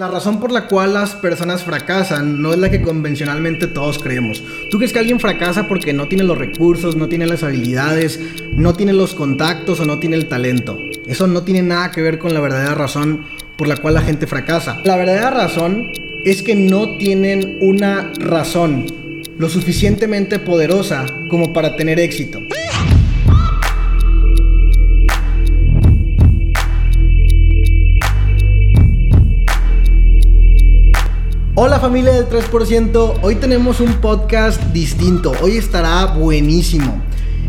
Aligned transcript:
La 0.00 0.06
razón 0.06 0.38
por 0.38 0.52
la 0.52 0.68
cual 0.68 0.94
las 0.94 1.16
personas 1.16 1.64
fracasan 1.64 2.40
no 2.40 2.52
es 2.52 2.58
la 2.60 2.70
que 2.70 2.80
convencionalmente 2.80 3.66
todos 3.66 3.98
creemos. 3.98 4.44
¿Tú 4.70 4.76
crees 4.76 4.92
que 4.92 5.00
alguien 5.00 5.18
fracasa 5.18 5.66
porque 5.66 5.92
no 5.92 6.06
tiene 6.06 6.22
los 6.22 6.38
recursos, 6.38 6.94
no 6.94 7.08
tiene 7.08 7.26
las 7.26 7.42
habilidades, 7.42 8.20
no 8.52 8.74
tiene 8.74 8.92
los 8.92 9.16
contactos 9.16 9.80
o 9.80 9.86
no 9.86 9.98
tiene 9.98 10.14
el 10.14 10.28
talento? 10.28 10.78
Eso 11.04 11.26
no 11.26 11.42
tiene 11.42 11.62
nada 11.62 11.90
que 11.90 12.00
ver 12.00 12.20
con 12.20 12.32
la 12.32 12.38
verdadera 12.38 12.76
razón 12.76 13.24
por 13.56 13.66
la 13.66 13.76
cual 13.76 13.94
la 13.94 14.02
gente 14.02 14.28
fracasa. 14.28 14.80
La 14.84 14.94
verdadera 14.94 15.30
razón 15.30 15.90
es 16.24 16.44
que 16.44 16.54
no 16.54 16.96
tienen 16.96 17.58
una 17.60 18.12
razón 18.20 18.86
lo 19.36 19.48
suficientemente 19.48 20.38
poderosa 20.38 21.06
como 21.28 21.52
para 21.52 21.74
tener 21.74 21.98
éxito. 21.98 22.40
Hola 31.60 31.80
familia 31.80 32.12
del 32.12 32.28
3%, 32.28 33.18
hoy 33.20 33.34
tenemos 33.34 33.80
un 33.80 33.94
podcast 33.94 34.62
distinto, 34.66 35.32
hoy 35.42 35.56
estará 35.56 36.06
buenísimo. 36.06 37.02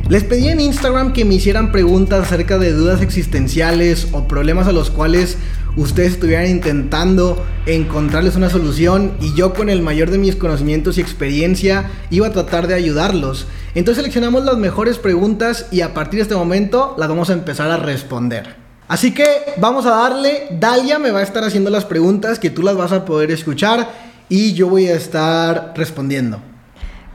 Les 0.10 0.24
pedí 0.24 0.48
en 0.48 0.60
Instagram 0.60 1.14
que 1.14 1.26
me 1.26 1.36
hicieran 1.36 1.72
preguntas 1.72 2.24
acerca 2.24 2.58
de 2.58 2.72
dudas 2.72 3.04
existenciales 3.04 4.08
o 4.12 4.28
problemas 4.28 4.68
a 4.68 4.72
los 4.72 4.90
cuales 4.90 5.38
ustedes 5.78 6.14
estuvieran 6.14 6.48
intentando 6.48 7.46
encontrarles 7.68 8.36
una 8.36 8.50
solución 8.50 9.12
y 9.22 9.36
yo 9.36 9.54
con 9.54 9.70
el 9.70 9.84
mayor 9.84 10.10
de 10.10 10.18
mis 10.18 10.36
conocimientos 10.36 10.98
y 10.98 11.02
experiencia 11.02 11.92
iba 12.10 12.26
a 12.26 12.32
tratar 12.32 12.66
de 12.66 12.74
ayudarlos. 12.74 13.46
Entonces 13.76 14.02
seleccionamos 14.02 14.44
las 14.44 14.58
mejores 14.58 14.98
preguntas 14.98 15.68
y 15.70 15.82
a 15.82 15.94
partir 15.94 16.18
de 16.18 16.24
este 16.24 16.36
momento 16.36 16.96
las 16.98 17.10
vamos 17.10 17.30
a 17.30 17.34
empezar 17.34 17.70
a 17.70 17.78
responder. 17.78 18.59
Así 18.90 19.14
que 19.14 19.54
vamos 19.58 19.86
a 19.86 19.92
darle, 19.92 20.48
Dalia 20.50 20.98
me 20.98 21.12
va 21.12 21.20
a 21.20 21.24
estar 21.24 21.44
haciendo 21.44 21.70
las 21.70 21.86
preguntas 21.86 22.40
que 22.40 22.50
tú 22.50 22.64
las 22.64 22.76
vas 22.76 22.92
a 22.92 23.06
poder 23.06 23.30
escuchar 23.30 23.88
y 24.30 24.54
yo 24.56 24.68
voy 24.68 24.88
a 24.88 24.96
estar 24.96 25.74
respondiendo. 25.76 26.40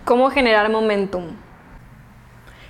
¿Cómo 0.04 0.30
generar 0.30 0.70
momentum? 0.70 1.24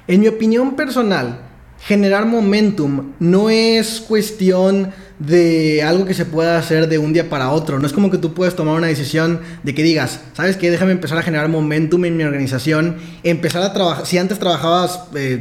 En 0.06 0.20
mi 0.22 0.28
opinión 0.28 0.74
personal, 0.74 1.38
generar 1.86 2.24
momentum 2.24 3.12
no 3.20 3.50
es 3.50 4.00
cuestión 4.00 4.92
de 5.18 5.82
algo 5.82 6.06
que 6.06 6.14
se 6.14 6.24
pueda 6.24 6.58
hacer 6.58 6.88
de 6.88 6.96
un 6.96 7.12
día 7.12 7.28
para 7.28 7.50
otro. 7.50 7.78
No 7.78 7.86
es 7.86 7.92
como 7.92 8.10
que 8.10 8.16
tú 8.16 8.32
puedes 8.32 8.56
tomar 8.56 8.74
una 8.74 8.86
decisión 8.86 9.40
de 9.62 9.74
que 9.74 9.82
digas, 9.82 10.20
¿sabes 10.32 10.56
qué? 10.56 10.70
Déjame 10.70 10.92
empezar 10.92 11.18
a 11.18 11.22
generar 11.22 11.48
momentum 11.48 12.06
en 12.06 12.16
mi 12.16 12.24
organización. 12.24 12.96
Empezar 13.22 13.62
a 13.62 13.74
trabajar, 13.74 14.06
si 14.06 14.16
antes 14.16 14.38
trabajabas 14.38 15.00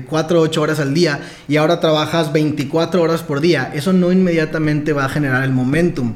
4 0.10 0.40
o 0.40 0.44
8 0.44 0.62
horas 0.62 0.80
al 0.80 0.94
día 0.94 1.22
y 1.48 1.56
ahora 1.56 1.80
trabajas 1.80 2.34
24 2.34 3.02
horas 3.02 3.24
por 3.24 3.40
día, 3.40 3.72
eso 3.74 3.94
no 3.94 4.12
inmediatamente 4.12 4.92
va 4.92 5.06
a 5.06 5.10
generar 5.10 5.44
el 5.44 5.52
momentum. 5.52 6.16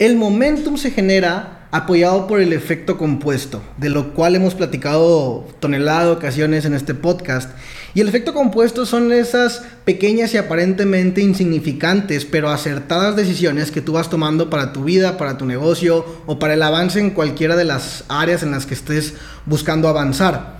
El 0.00 0.16
momentum 0.16 0.76
se 0.76 0.90
genera 0.90 1.68
apoyado 1.70 2.26
por 2.26 2.40
el 2.40 2.52
efecto 2.52 2.96
compuesto, 2.98 3.62
de 3.76 3.90
lo 3.90 4.14
cual 4.14 4.34
hemos 4.34 4.54
platicado 4.54 5.46
tonelada 5.60 6.06
de 6.06 6.10
ocasiones 6.12 6.64
en 6.64 6.74
este 6.74 6.94
podcast. 6.94 7.50
Y 7.94 8.00
el 8.00 8.08
efecto 8.08 8.34
compuesto 8.34 8.84
son 8.84 9.12
esas 9.12 9.62
pequeñas 9.84 10.34
y 10.34 10.36
aparentemente 10.36 11.22
insignificantes, 11.22 12.24
pero 12.24 12.50
acertadas 12.50 13.16
decisiones 13.16 13.70
que 13.70 13.80
tú 13.80 13.92
vas 13.92 14.10
tomando 14.10 14.50
para 14.50 14.72
tu 14.72 14.84
vida, 14.84 15.16
para 15.16 15.38
tu 15.38 15.46
negocio 15.46 16.04
o 16.26 16.38
para 16.38 16.54
el 16.54 16.62
avance 16.62 17.00
en 17.00 17.10
cualquiera 17.10 17.56
de 17.56 17.64
las 17.64 18.04
áreas 18.08 18.42
en 18.42 18.50
las 18.50 18.66
que 18.66 18.74
estés 18.74 19.14
buscando 19.46 19.88
avanzar. 19.88 20.58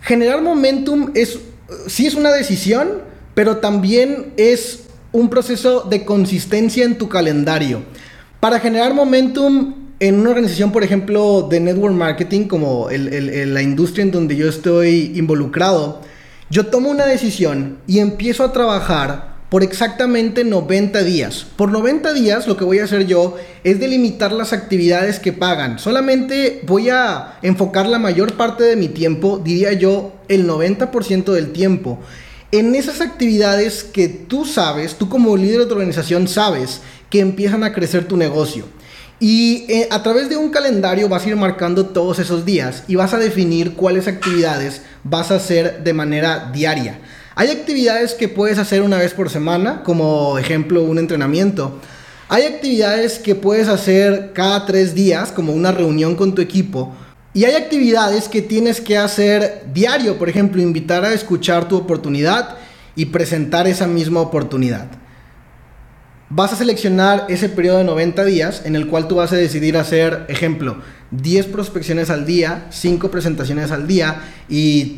Generar 0.00 0.40
momentum 0.40 1.10
es, 1.14 1.38
sí 1.86 2.06
es 2.06 2.14
una 2.14 2.32
decisión, 2.32 3.02
pero 3.34 3.58
también 3.58 4.32
es 4.38 4.84
un 5.12 5.28
proceso 5.28 5.82
de 5.82 6.04
consistencia 6.04 6.84
en 6.84 6.96
tu 6.96 7.08
calendario. 7.08 7.82
Para 8.40 8.60
generar 8.60 8.94
momentum 8.94 9.74
en 9.98 10.18
una 10.18 10.30
organización, 10.30 10.72
por 10.72 10.82
ejemplo, 10.82 11.46
de 11.50 11.60
network 11.60 11.94
marketing, 11.94 12.46
como 12.46 12.88
la 12.90 13.60
industria 13.62 14.02
en 14.02 14.10
donde 14.10 14.34
yo 14.34 14.48
estoy 14.48 15.12
involucrado, 15.14 16.00
yo 16.50 16.66
tomo 16.66 16.90
una 16.90 17.06
decisión 17.06 17.78
y 17.86 18.00
empiezo 18.00 18.42
a 18.42 18.52
trabajar 18.52 19.36
por 19.50 19.62
exactamente 19.62 20.42
90 20.42 21.04
días. 21.04 21.46
Por 21.56 21.70
90 21.70 22.12
días 22.12 22.48
lo 22.48 22.56
que 22.56 22.64
voy 22.64 22.80
a 22.80 22.84
hacer 22.84 23.06
yo 23.06 23.36
es 23.62 23.78
delimitar 23.78 24.32
las 24.32 24.52
actividades 24.52 25.20
que 25.20 25.32
pagan. 25.32 25.78
Solamente 25.78 26.62
voy 26.66 26.88
a 26.88 27.38
enfocar 27.42 27.86
la 27.86 28.00
mayor 28.00 28.34
parte 28.34 28.64
de 28.64 28.74
mi 28.74 28.88
tiempo, 28.88 29.40
diría 29.42 29.72
yo 29.74 30.12
el 30.26 30.48
90% 30.48 31.32
del 31.32 31.52
tiempo, 31.52 32.00
en 32.50 32.74
esas 32.74 33.00
actividades 33.00 33.84
que 33.84 34.08
tú 34.08 34.44
sabes, 34.44 34.96
tú 34.96 35.08
como 35.08 35.36
líder 35.36 35.60
de 35.60 35.66
tu 35.66 35.74
organización 35.74 36.26
sabes 36.26 36.80
que 37.10 37.20
empiezan 37.20 37.62
a 37.62 37.72
crecer 37.72 38.08
tu 38.08 38.16
negocio. 38.16 38.64
Y 39.22 39.66
eh, 39.68 39.86
a 39.90 40.02
través 40.02 40.30
de 40.30 40.38
un 40.38 40.48
calendario 40.48 41.06
vas 41.06 41.26
a 41.26 41.28
ir 41.28 41.36
marcando 41.36 41.84
todos 41.84 42.18
esos 42.18 42.46
días 42.46 42.84
y 42.88 42.94
vas 42.94 43.12
a 43.12 43.18
definir 43.18 43.74
cuáles 43.74 44.08
actividades 44.08 44.80
vas 45.04 45.30
a 45.30 45.34
hacer 45.36 45.84
de 45.84 45.92
manera 45.92 46.50
diaria. 46.54 47.00
Hay 47.34 47.50
actividades 47.50 48.14
que 48.14 48.28
puedes 48.28 48.58
hacer 48.58 48.80
una 48.80 48.96
vez 48.96 49.12
por 49.12 49.28
semana, 49.28 49.82
como 49.82 50.38
ejemplo 50.38 50.82
un 50.82 50.98
entrenamiento. 50.98 51.78
Hay 52.30 52.44
actividades 52.44 53.18
que 53.18 53.34
puedes 53.34 53.68
hacer 53.68 54.32
cada 54.32 54.64
tres 54.64 54.94
días, 54.94 55.32
como 55.32 55.52
una 55.52 55.70
reunión 55.70 56.16
con 56.16 56.34
tu 56.34 56.40
equipo. 56.40 56.94
Y 57.34 57.44
hay 57.44 57.56
actividades 57.56 58.26
que 58.26 58.40
tienes 58.40 58.80
que 58.80 58.96
hacer 58.96 59.64
diario, 59.74 60.16
por 60.16 60.30
ejemplo, 60.30 60.62
invitar 60.62 61.04
a 61.04 61.12
escuchar 61.12 61.68
tu 61.68 61.76
oportunidad 61.76 62.56
y 62.96 63.06
presentar 63.06 63.68
esa 63.68 63.86
misma 63.86 64.20
oportunidad 64.20 64.99
vas 66.30 66.52
a 66.52 66.56
seleccionar 66.56 67.26
ese 67.28 67.48
periodo 67.48 67.78
de 67.78 67.84
90 67.84 68.24
días 68.24 68.62
en 68.64 68.76
el 68.76 68.86
cual 68.86 69.08
tú 69.08 69.16
vas 69.16 69.32
a 69.32 69.36
decidir 69.36 69.76
hacer, 69.76 70.24
ejemplo, 70.28 70.76
10 71.10 71.46
prospecciones 71.46 72.08
al 72.08 72.24
día, 72.24 72.68
5 72.70 73.10
presentaciones 73.10 73.72
al 73.72 73.88
día 73.88 74.22
y 74.48 74.96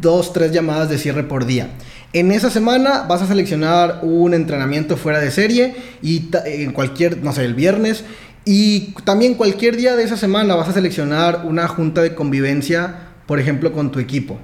2, 0.00 0.32
3 0.32 0.50
llamadas 0.50 0.90
de 0.90 0.98
cierre 0.98 1.22
por 1.22 1.46
día. 1.46 1.70
En 2.12 2.32
esa 2.32 2.50
semana 2.50 3.04
vas 3.08 3.22
a 3.22 3.28
seleccionar 3.28 4.00
un 4.02 4.34
entrenamiento 4.34 4.96
fuera 4.96 5.20
de 5.20 5.30
serie 5.30 5.76
y 6.02 6.30
en 6.44 6.72
cualquier, 6.72 7.22
no 7.22 7.32
sé, 7.32 7.44
el 7.44 7.54
viernes. 7.54 8.04
Y 8.44 8.92
también 9.04 9.34
cualquier 9.34 9.76
día 9.76 9.94
de 9.94 10.02
esa 10.02 10.16
semana 10.16 10.56
vas 10.56 10.68
a 10.68 10.72
seleccionar 10.72 11.42
una 11.44 11.68
junta 11.68 12.02
de 12.02 12.14
convivencia, 12.14 13.10
por 13.26 13.38
ejemplo, 13.38 13.72
con 13.72 13.92
tu 13.92 14.00
equipo. 14.00 14.38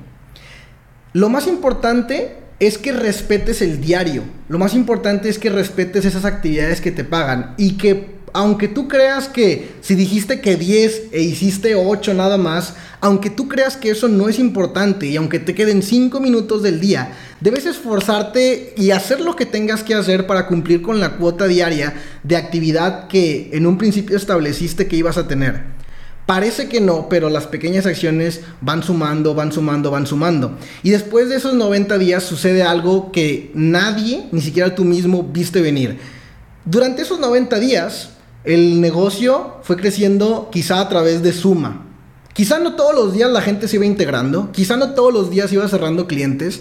Lo 1.12 1.28
más 1.28 1.46
importante 1.46 2.41
es 2.62 2.78
que 2.78 2.92
respetes 2.92 3.60
el 3.60 3.80
diario. 3.80 4.22
Lo 4.48 4.56
más 4.56 4.74
importante 4.74 5.28
es 5.28 5.40
que 5.40 5.50
respetes 5.50 6.04
esas 6.04 6.24
actividades 6.24 6.80
que 6.80 6.92
te 6.92 7.02
pagan 7.02 7.54
y 7.58 7.72
que 7.72 8.22
aunque 8.32 8.68
tú 8.68 8.86
creas 8.86 9.26
que 9.26 9.72
si 9.80 9.96
dijiste 9.96 10.40
que 10.40 10.54
10 10.54 11.08
e 11.10 11.22
hiciste 11.22 11.74
8 11.74 12.14
nada 12.14 12.38
más, 12.38 12.74
aunque 13.00 13.30
tú 13.30 13.48
creas 13.48 13.76
que 13.76 13.90
eso 13.90 14.06
no 14.06 14.28
es 14.28 14.38
importante 14.38 15.08
y 15.08 15.16
aunque 15.16 15.40
te 15.40 15.56
queden 15.56 15.82
5 15.82 16.20
minutos 16.20 16.62
del 16.62 16.78
día, 16.78 17.10
debes 17.40 17.66
esforzarte 17.66 18.74
y 18.76 18.92
hacer 18.92 19.20
lo 19.20 19.34
que 19.34 19.44
tengas 19.44 19.82
que 19.82 19.96
hacer 19.96 20.28
para 20.28 20.46
cumplir 20.46 20.82
con 20.82 21.00
la 21.00 21.16
cuota 21.16 21.48
diaria 21.48 21.94
de 22.22 22.36
actividad 22.36 23.08
que 23.08 23.50
en 23.54 23.66
un 23.66 23.76
principio 23.76 24.16
estableciste 24.16 24.86
que 24.86 24.94
ibas 24.94 25.18
a 25.18 25.26
tener. 25.26 25.81
Parece 26.26 26.68
que 26.68 26.80
no, 26.80 27.08
pero 27.08 27.28
las 27.28 27.46
pequeñas 27.46 27.84
acciones 27.84 28.42
van 28.60 28.82
sumando, 28.82 29.34
van 29.34 29.50
sumando, 29.50 29.90
van 29.90 30.06
sumando. 30.06 30.56
Y 30.84 30.90
después 30.90 31.28
de 31.28 31.36
esos 31.36 31.54
90 31.54 31.98
días 31.98 32.22
sucede 32.22 32.62
algo 32.62 33.10
que 33.10 33.50
nadie, 33.54 34.26
ni 34.30 34.40
siquiera 34.40 34.74
tú 34.74 34.84
mismo, 34.84 35.24
viste 35.24 35.60
venir. 35.60 35.98
Durante 36.64 37.02
esos 37.02 37.18
90 37.18 37.58
días, 37.58 38.10
el 38.44 38.80
negocio 38.80 39.56
fue 39.62 39.76
creciendo 39.76 40.48
quizá 40.52 40.80
a 40.80 40.88
través 40.88 41.22
de 41.22 41.32
suma. 41.32 41.86
Quizá 42.34 42.60
no 42.60 42.76
todos 42.76 42.94
los 42.94 43.12
días 43.12 43.30
la 43.30 43.42
gente 43.42 43.66
se 43.66 43.76
iba 43.76 43.84
integrando, 43.84 44.52
quizá 44.52 44.76
no 44.76 44.94
todos 44.94 45.12
los 45.12 45.28
días 45.28 45.52
iba 45.52 45.68
cerrando 45.68 46.06
clientes 46.06 46.60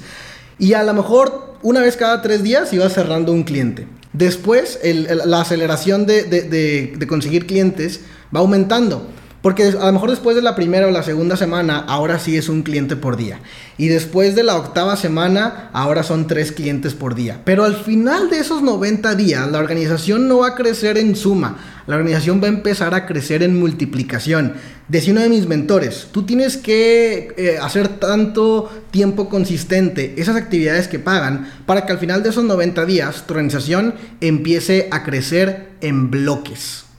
y 0.58 0.74
a 0.74 0.84
lo 0.84 0.94
mejor 0.94 1.56
una 1.62 1.82
vez 1.82 1.96
cada 1.98 2.22
tres 2.24 2.44
días 2.44 2.74
iba 2.74 2.90
cerrando 2.90 3.32
un 3.32 3.44
cliente. 3.44 3.88
Después 4.12 4.80
la 4.84 5.40
aceleración 5.40 6.06
de 6.08 7.06
conseguir 7.08 7.46
clientes 7.46 8.02
va 8.36 8.40
aumentando. 8.40 9.08
Porque 9.42 9.64
a 9.64 9.88
lo 9.88 9.92
mejor 9.94 10.12
después 10.12 10.36
de 10.36 10.44
la 10.44 10.56
primera 10.56 10.88
o 10.88 10.92
la 10.92 11.02
segunda 11.02 11.36
semana, 11.36 11.80
ahora 11.88 12.20
sí 12.20 12.38
es 12.38 12.48
un 12.48 12.62
cliente 12.62 12.96
por 12.96 13.18
día. 13.18 13.40
Y 13.78 13.88
después 13.88 14.36
de 14.36 14.44
la 14.44 14.56
octava 14.56 14.96
semana, 14.96 15.72
ahora 15.74 16.04
son 16.04 16.28
tres 16.28 16.52
clientes 16.52 16.94
por 16.94 17.16
día. 17.16 17.42
Pero 17.44 17.64
al 17.64 17.76
final 17.76 18.30
de 18.30 18.38
esos 18.38 18.62
90 18.62 19.16
días, 19.16 19.50
la 19.50 19.58
organización 19.58 20.28
no 20.28 20.40
va 20.40 20.50
a 20.50 20.56
crecer 20.56 21.00
en 21.00 21.16
suma. 21.16 21.58
La 21.88 21.96
organización 21.96 22.40
va 22.40 22.46
a 22.46 22.52
empezar 22.52 22.94
a 22.94 23.08
crecer 23.08 23.42
en 23.42 23.60
multiplicación. 23.60 24.54
Decía 24.88 25.14
uno 25.14 25.22
de 25.22 25.30
mis 25.30 25.48
mentores, 25.48 26.10
tú 26.12 26.24
tienes 26.24 26.58
que 26.58 27.34
eh, 27.36 27.58
hacer 27.60 27.88
tanto 27.88 28.70
tiempo 28.92 29.28
consistente 29.28 30.14
esas 30.18 30.36
actividades 30.36 30.88
que 30.88 31.00
pagan 31.00 31.50
para 31.66 31.88
que 31.88 31.94
al 31.94 31.98
final 31.98 32.22
de 32.22 32.30
esos 32.30 32.44
90 32.44 32.86
días 32.86 33.24
tu 33.26 33.34
organización 33.34 33.96
empiece 34.20 34.88
a 34.92 35.04
crecer 35.04 35.70
en 35.82 36.12
bloques. 36.12 36.91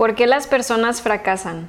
¿Por 0.00 0.14
qué 0.14 0.26
las 0.26 0.46
personas 0.46 1.02
fracasan? 1.02 1.68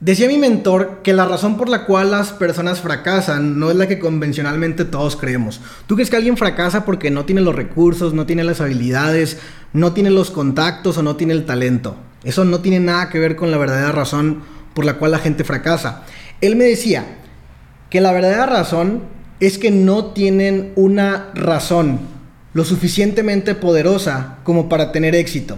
Decía 0.00 0.28
mi 0.28 0.36
mentor 0.36 1.00
que 1.02 1.14
la 1.14 1.24
razón 1.24 1.56
por 1.56 1.70
la 1.70 1.86
cual 1.86 2.10
las 2.10 2.32
personas 2.32 2.82
fracasan 2.82 3.58
no 3.58 3.70
es 3.70 3.76
la 3.78 3.88
que 3.88 3.98
convencionalmente 3.98 4.84
todos 4.84 5.16
creemos. 5.16 5.62
¿Tú 5.86 5.94
crees 5.94 6.10
que 6.10 6.16
alguien 6.16 6.36
fracasa 6.36 6.84
porque 6.84 7.10
no 7.10 7.24
tiene 7.24 7.40
los 7.40 7.56
recursos, 7.56 8.12
no 8.12 8.26
tiene 8.26 8.44
las 8.44 8.60
habilidades, 8.60 9.38
no 9.72 9.94
tiene 9.94 10.10
los 10.10 10.30
contactos 10.30 10.98
o 10.98 11.02
no 11.02 11.16
tiene 11.16 11.32
el 11.32 11.46
talento? 11.46 11.96
Eso 12.24 12.44
no 12.44 12.60
tiene 12.60 12.78
nada 12.78 13.08
que 13.08 13.18
ver 13.18 13.36
con 13.36 13.50
la 13.50 13.56
verdadera 13.56 13.92
razón 13.92 14.42
por 14.74 14.84
la 14.84 14.98
cual 14.98 15.12
la 15.12 15.18
gente 15.18 15.44
fracasa. 15.44 16.02
Él 16.42 16.56
me 16.56 16.64
decía 16.64 17.06
que 17.88 18.02
la 18.02 18.12
verdadera 18.12 18.44
razón 18.44 19.04
es 19.40 19.56
que 19.56 19.70
no 19.70 20.08
tienen 20.08 20.74
una 20.76 21.30
razón 21.32 22.00
lo 22.52 22.66
suficientemente 22.66 23.54
poderosa 23.54 24.40
como 24.44 24.68
para 24.68 24.92
tener 24.92 25.14
éxito. 25.14 25.56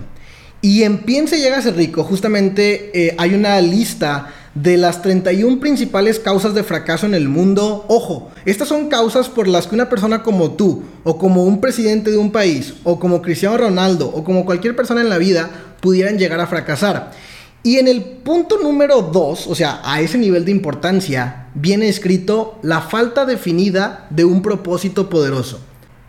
Y 0.64 0.82
en 0.84 1.00
Piense 1.00 1.52
a 1.52 1.60
ser 1.60 1.76
rico, 1.76 2.04
justamente 2.04 2.90
eh, 2.94 3.14
hay 3.18 3.34
una 3.34 3.60
lista 3.60 4.32
de 4.54 4.78
las 4.78 5.02
31 5.02 5.60
principales 5.60 6.18
causas 6.18 6.54
de 6.54 6.62
fracaso 6.64 7.04
en 7.04 7.12
el 7.12 7.28
mundo. 7.28 7.84
Ojo, 7.88 8.30
estas 8.46 8.68
son 8.68 8.88
causas 8.88 9.28
por 9.28 9.46
las 9.46 9.66
que 9.66 9.74
una 9.74 9.90
persona 9.90 10.22
como 10.22 10.52
tú, 10.52 10.84
o 11.02 11.18
como 11.18 11.44
un 11.44 11.60
presidente 11.60 12.10
de 12.10 12.16
un 12.16 12.32
país, 12.32 12.72
o 12.82 12.98
como 12.98 13.20
Cristiano 13.20 13.58
Ronaldo, 13.58 14.06
o 14.08 14.24
como 14.24 14.46
cualquier 14.46 14.74
persona 14.74 15.02
en 15.02 15.10
la 15.10 15.18
vida, 15.18 15.50
pudieran 15.82 16.16
llegar 16.16 16.40
a 16.40 16.46
fracasar. 16.46 17.12
Y 17.62 17.76
en 17.76 17.86
el 17.86 18.00
punto 18.02 18.56
número 18.56 19.02
2, 19.02 19.46
o 19.46 19.54
sea, 19.54 19.82
a 19.84 20.00
ese 20.00 20.16
nivel 20.16 20.46
de 20.46 20.52
importancia, 20.52 21.48
viene 21.54 21.90
escrito 21.90 22.58
la 22.62 22.80
falta 22.80 23.26
definida 23.26 24.06
de 24.08 24.24
un 24.24 24.40
propósito 24.40 25.10
poderoso. 25.10 25.60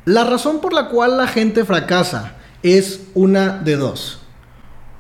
La 0.06 0.24
razón 0.24 0.62
por 0.62 0.72
la 0.72 0.88
cual 0.88 1.18
la 1.18 1.28
gente 1.28 1.66
fracasa 1.66 2.38
es 2.63 3.01
una 3.16 3.58
de 3.58 3.75
dos 3.75 4.19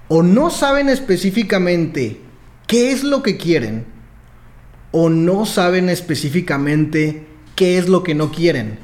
o 0.07 0.23
no 0.23 0.49
saben 0.49 0.89
específicamente 0.89 2.21
qué 2.67 2.91
es 2.91 3.03
lo 3.03 3.23
que 3.23 3.37
quieren 3.37 3.85
o 4.91 5.09
no 5.09 5.45
saben 5.45 5.89
específicamente 5.89 7.27
qué 7.55 7.77
es 7.77 7.89
lo 7.89 8.03
que 8.03 8.15
no 8.15 8.31
quieren. 8.31 8.79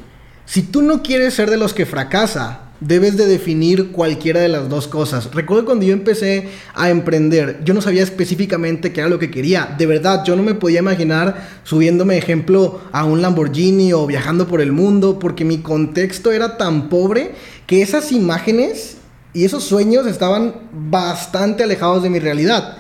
Si 0.45 0.62
tú 0.62 0.81
no 0.81 1.03
quieres 1.03 1.33
ser 1.33 1.50
de 1.50 1.57
los 1.57 1.73
que 1.73 1.85
fracasa, 1.85 2.71
debes 2.81 3.15
de 3.15 3.27
definir 3.27 3.91
cualquiera 3.91 4.41
de 4.41 4.50
las 4.50 4.68
dos 4.68 4.88
cosas. 4.88 5.33
Recuerdo 5.33 5.65
cuando 5.65 5.85
yo 5.85 5.94
empecé 5.94 6.50
a 6.73 6.89
emprender, 6.89 7.62
yo 7.63 7.74
no 7.74 7.81
sabía 7.81 8.03
específicamente 8.03 8.91
qué 8.91 9.01
era 9.01 9.09
lo 9.09 9.19
que 9.19 9.31
quería. 9.31 9.74
De 9.77 9.85
verdad, 9.85 10.25
yo 10.25 10.35
no 10.35 10.44
me 10.44 10.56
podía 10.56 10.79
imaginar 10.79 11.47
subiéndome, 11.63 12.17
ejemplo, 12.17 12.81
a 12.91 13.06
un 13.06 13.21
Lamborghini 13.21 13.94
o 13.94 14.06
viajando 14.07 14.47
por 14.47 14.59
el 14.62 14.71
mundo, 14.71 15.19
porque 15.19 15.45
mi 15.45 15.59
contexto 15.59 16.31
era 16.31 16.57
tan 16.57 16.89
pobre 16.89 17.33
que 17.67 17.81
esas 17.81 18.12
imágenes 18.12 18.97
y 19.33 19.45
esos 19.45 19.63
sueños 19.63 20.07
estaban 20.07 20.55
bastante 20.71 21.63
alejados 21.63 22.03
de 22.03 22.09
mi 22.09 22.19
realidad. 22.19 22.77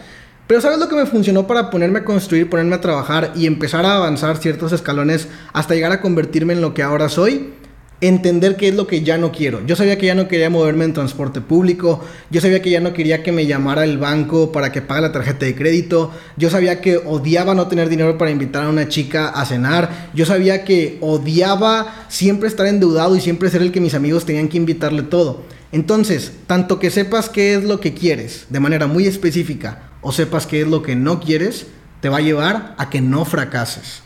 Pero 0.47 0.59
¿sabes 0.59 0.79
lo 0.79 0.89
que 0.89 0.95
me 0.95 1.05
funcionó 1.05 1.47
para 1.47 1.69
ponerme 1.69 1.99
a 1.99 2.05
construir, 2.05 2.49
ponerme 2.49 2.75
a 2.75 2.81
trabajar 2.81 3.31
y 3.35 3.47
empezar 3.47 3.85
a 3.85 3.95
avanzar 3.95 4.37
ciertos 4.37 4.73
escalones 4.73 5.29
hasta 5.53 5.75
llegar 5.75 5.93
a 5.93 6.01
convertirme 6.01 6.53
en 6.53 6.61
lo 6.61 6.73
que 6.73 6.83
ahora 6.83 7.07
soy? 7.07 7.53
Entender 8.01 8.55
qué 8.55 8.69
es 8.69 8.75
lo 8.75 8.87
que 8.87 9.03
ya 9.03 9.19
no 9.19 9.31
quiero. 9.31 9.65
Yo 9.65 9.75
sabía 9.75 9.97
que 9.99 10.07
ya 10.07 10.15
no 10.15 10.27
quería 10.27 10.49
moverme 10.49 10.85
en 10.85 10.93
transporte 10.93 11.39
público, 11.39 12.03
yo 12.31 12.41
sabía 12.41 12.61
que 12.61 12.71
ya 12.71 12.79
no 12.79 12.93
quería 12.93 13.21
que 13.21 13.31
me 13.31 13.45
llamara 13.45 13.83
el 13.83 13.99
banco 13.99 14.51
para 14.51 14.71
que 14.71 14.81
pague 14.81 15.01
la 15.01 15.11
tarjeta 15.11 15.45
de 15.45 15.55
crédito, 15.55 16.11
yo 16.35 16.49
sabía 16.49 16.81
que 16.81 16.97
odiaba 16.97 17.53
no 17.53 17.67
tener 17.67 17.89
dinero 17.89 18.17
para 18.17 18.31
invitar 18.31 18.63
a 18.63 18.69
una 18.69 18.87
chica 18.87 19.29
a 19.29 19.45
cenar, 19.45 20.09
yo 20.15 20.25
sabía 20.25 20.65
que 20.65 20.97
odiaba 21.01 22.05
siempre 22.09 22.47
estar 22.49 22.65
endeudado 22.65 23.15
y 23.15 23.21
siempre 23.21 23.51
ser 23.51 23.61
el 23.61 23.71
que 23.71 23.81
mis 23.81 23.93
amigos 23.93 24.25
tenían 24.25 24.49
que 24.49 24.57
invitarle 24.57 25.03
todo. 25.03 25.43
Entonces, 25.71 26.33
tanto 26.47 26.79
que 26.79 26.89
sepas 26.89 27.29
qué 27.29 27.53
es 27.53 27.63
lo 27.63 27.79
que 27.79 27.93
quieres 27.93 28.47
de 28.49 28.59
manera 28.59 28.87
muy 28.87 29.05
específica 29.05 29.91
o 30.01 30.11
sepas 30.11 30.47
qué 30.47 30.61
es 30.61 30.67
lo 30.67 30.81
que 30.81 30.95
no 30.95 31.19
quieres, 31.19 31.67
te 32.01 32.09
va 32.09 32.17
a 32.17 32.21
llevar 32.21 32.75
a 32.77 32.89
que 32.89 32.99
no 32.99 33.25
fracases. 33.25 34.01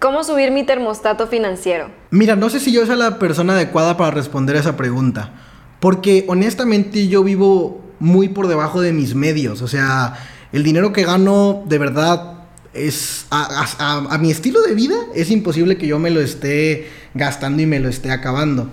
¿Cómo 0.00 0.24
subir 0.24 0.50
mi 0.50 0.64
termostato 0.64 1.26
financiero? 1.26 1.90
Mira, 2.10 2.36
no 2.36 2.50
sé 2.50 2.60
si 2.60 2.72
yo 2.72 2.84
soy 2.86 2.96
la 2.96 3.18
persona 3.18 3.54
adecuada 3.54 3.96
para 3.96 4.10
responder 4.10 4.56
a 4.56 4.60
esa 4.60 4.76
pregunta, 4.76 5.32
porque 5.80 6.24
honestamente 6.28 7.08
yo 7.08 7.24
vivo 7.24 7.80
muy 8.00 8.28
por 8.28 8.48
debajo 8.48 8.80
de 8.80 8.92
mis 8.92 9.14
medios, 9.14 9.62
o 9.62 9.68
sea, 9.68 10.14
el 10.52 10.62
dinero 10.62 10.92
que 10.92 11.04
gano 11.04 11.64
de 11.66 11.78
verdad 11.78 12.34
es 12.74 13.26
a, 13.30 14.06
a 14.10 14.18
mi 14.18 14.30
estilo 14.30 14.60
de 14.62 14.74
vida 14.74 14.96
es 15.14 15.30
imposible 15.30 15.78
que 15.78 15.86
yo 15.86 15.98
me 15.98 16.10
lo 16.10 16.20
esté 16.20 16.88
gastando 17.14 17.62
y 17.62 17.66
me 17.66 17.80
lo 17.80 17.88
esté 17.88 18.10
acabando. 18.10 18.68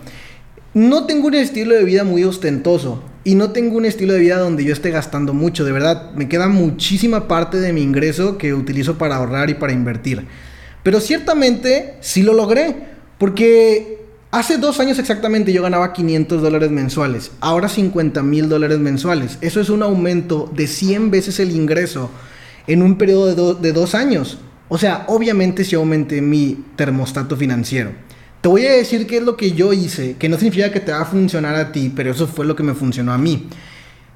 No 0.73 1.05
tengo 1.05 1.27
un 1.27 1.35
estilo 1.35 1.75
de 1.75 1.83
vida 1.83 2.03
muy 2.03 2.23
ostentoso 2.23 3.03
y 3.23 3.35
no 3.35 3.51
tengo 3.51 3.77
un 3.77 3.85
estilo 3.85 4.13
de 4.13 4.19
vida 4.19 4.37
donde 4.37 4.63
yo 4.63 4.73
esté 4.73 4.89
gastando 4.89 5.33
mucho, 5.33 5.63
de 5.65 5.71
verdad. 5.71 6.11
Me 6.15 6.29
queda 6.29 6.47
muchísima 6.47 7.27
parte 7.27 7.57
de 7.57 7.73
mi 7.73 7.81
ingreso 7.81 8.37
que 8.37 8.53
utilizo 8.53 8.97
para 8.97 9.17
ahorrar 9.17 9.49
y 9.49 9.53
para 9.53 9.73
invertir. 9.73 10.25
Pero 10.83 10.99
ciertamente 10.99 11.95
sí 12.01 12.23
lo 12.23 12.33
logré, 12.33 12.75
porque 13.17 13.99
hace 14.31 14.57
dos 14.57 14.79
años 14.79 14.97
exactamente 14.97 15.53
yo 15.53 15.61
ganaba 15.61 15.93
500 15.93 16.41
dólares 16.41 16.71
mensuales, 16.71 17.31
ahora 17.39 17.69
50 17.69 18.23
mil 18.23 18.49
dólares 18.49 18.79
mensuales. 18.79 19.37
Eso 19.41 19.61
es 19.61 19.69
un 19.69 19.83
aumento 19.83 20.49
de 20.53 20.67
100 20.67 21.11
veces 21.11 21.39
el 21.39 21.51
ingreso 21.51 22.09
en 22.67 22.81
un 22.81 22.97
periodo 22.97 23.55
de, 23.55 23.73
dos 23.73 23.95
años. 23.95 24.39
O 24.69 24.77
sea, 24.77 25.05
obviamente 25.07 25.63
sí 25.63 25.75
aumenté 25.75 26.21
mi 26.21 26.65
termostato 26.75 27.35
financiero. 27.35 27.91
Te 28.39 28.49
voy 28.49 28.65
a 28.65 28.71
decir 28.71 29.05
qué 29.05 29.17
es 29.17 29.23
lo 29.23 29.37
que 29.37 29.51
yo 29.51 29.73
hice, 29.73 30.15
que 30.17 30.29
no 30.29 30.37
significa 30.37 30.71
que 30.71 30.79
te 30.79 30.91
va 30.91 31.01
a 31.01 31.05
funcionar 31.05 31.55
a 31.55 31.71
ti, 31.71 31.91
pero 31.95 32.11
eso 32.11 32.25
fue 32.25 32.45
lo 32.45 32.55
que 32.55 32.63
me 32.63 32.73
funcionó 32.73 33.13
a 33.13 33.17
mí. 33.17 33.47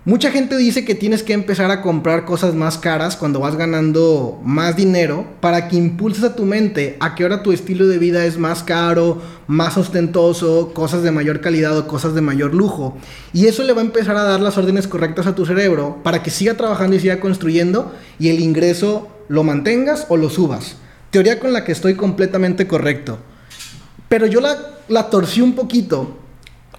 Mucha 0.07 0.30
gente 0.30 0.56
dice 0.56 0.86
que 0.86 0.94
tienes 0.94 1.24
que 1.24 1.34
empezar 1.34 1.72
a 1.72 1.81
comprar 1.81 2.25
cosas 2.25 2.54
más 2.54 2.78
caras 2.78 3.16
cuando 3.16 3.40
vas 3.40 3.56
ganando 3.56 4.40
más 4.44 4.75
dinero 4.75 5.25
para 5.40 5.68
que 5.68 5.78
impulses 5.78 6.24
a 6.24 6.36
tu 6.36 6.46
mente 6.46 6.96
a 7.00 7.16
que 7.16 7.24
ahora 7.24 7.42
tu 7.42 7.52
estilo 7.52 7.88
de 7.88 7.98
vida 7.98 8.24
es 8.24 8.38
más 8.38 8.62
caro, 8.62 9.19
más 9.48 9.78
ostentoso, 9.78 10.74
cosas 10.75 11.02
de 11.02 11.10
mayor 11.10 11.42
calidad 11.42 11.75
o 11.75 11.88
cosas 11.88 12.13
de 12.13 12.22
mayor 12.22 12.54
lujo. 12.54 12.96
Y 13.34 13.48
eso 13.48 13.63
le 13.63 13.74
va 13.74 13.81
a 13.81 13.86
empezar 13.86 14.16
a 14.16 14.22
dar 14.22 14.42
las 14.42 14.60
órdenes 14.60 14.88
correctas 14.88 15.25
a 15.25 15.34
tu 15.34 15.44
cerebro 15.44 15.98
para 16.04 16.22
que 16.22 16.30
siga 16.30 16.54
trabajando 16.54 16.96
y 16.96 17.00
siga 17.00 17.19
construyendo 17.19 17.92
y 18.19 18.30
el 18.30 18.42
ingreso 18.42 19.07
lo 19.28 19.44
mantengas 19.44 20.06
o 20.10 20.18
lo 20.18 20.30
subas. 20.30 20.75
Teoría 21.10 21.40
con 21.40 21.52
la 21.52 21.63
que 21.63 21.72
estoy 21.72 21.96
completamente 21.96 22.68
correcto. 22.68 23.18
Pero 24.07 24.28
yo 24.28 24.40
la, 24.40 24.56
la 24.88 25.10
torcí 25.10 25.42
un 25.42 25.56
poquito 25.56 26.16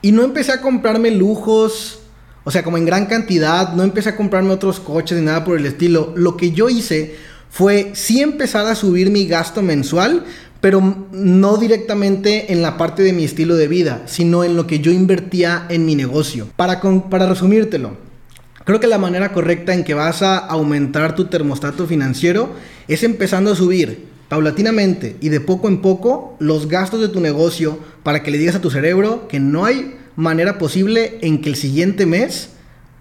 y 0.00 0.12
no 0.12 0.23
empecé 0.23 0.52
a 0.52 0.61
comprarme 0.61 1.11
lujos, 1.11 2.05
o 2.46 2.52
sea, 2.52 2.62
como 2.62 2.78
en 2.78 2.87
gran 2.87 3.06
cantidad, 3.06 3.72
no 3.72 3.82
empecé 3.82 4.10
a 4.10 4.16
comprarme 4.16 4.52
otros 4.52 4.78
coches 4.78 5.19
ni 5.19 5.25
nada 5.25 5.43
por 5.43 5.58
el 5.58 5.66
estilo. 5.66 6.12
Lo 6.14 6.37
que 6.37 6.52
yo 6.52 6.69
hice 6.69 7.16
fue 7.50 7.90
sí 7.94 8.22
empezar 8.22 8.66
a 8.66 8.76
subir 8.76 9.10
mi 9.10 9.26
gasto 9.26 9.62
mensual, 9.62 10.25
pero 10.60 11.08
no 11.10 11.56
directamente 11.56 12.52
en 12.52 12.62
la 12.62 12.78
parte 12.78 13.02
de 13.02 13.12
mi 13.12 13.25
estilo 13.25 13.56
de 13.56 13.66
vida, 13.66 14.02
sino 14.06 14.44
en 14.44 14.54
lo 14.54 14.69
que 14.69 14.78
yo 14.78 14.93
invertía 14.93 15.66
en 15.70 15.84
mi 15.84 15.96
negocio. 15.96 16.46
Para, 16.54 16.81
para 17.10 17.28
resumírtelo, 17.28 17.96
creo 18.64 18.78
que 18.78 18.87
la 18.87 18.99
manera 18.99 19.32
correcta 19.32 19.75
en 19.75 19.82
que 19.82 19.94
vas 19.94 20.22
a 20.22 20.38
aumentar 20.38 21.16
tu 21.16 21.25
termostato 21.25 21.88
financiero 21.88 22.50
es 22.87 23.02
empezando 23.02 23.50
a 23.50 23.56
subir 23.56 24.06
paulatinamente 24.28 25.16
y 25.20 25.30
de 25.30 25.40
poco 25.40 25.66
en 25.66 25.82
poco 25.82 26.37
los 26.38 26.68
gastos 26.68 27.00
de 27.00 27.09
tu 27.09 27.18
negocio 27.18 27.80
para 28.04 28.23
que 28.23 28.30
le 28.30 28.38
digas 28.38 28.54
a 28.54 28.61
tu 28.61 28.70
cerebro 28.70 29.26
que 29.26 29.40
no 29.40 29.64
hay 29.64 29.97
manera 30.16 30.58
posible 30.58 31.18
en 31.20 31.40
que 31.40 31.50
el 31.50 31.56
siguiente 31.56 32.06
mes 32.06 32.50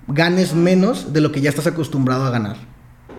ganes 0.08 0.54
menos 0.54 1.14
de 1.14 1.22
lo 1.22 1.32
que 1.32 1.42
ya 1.42 1.50
estás 1.50 1.68
acostumbrado 1.68 2.26
a 2.26 2.30
ganar. 2.30 2.58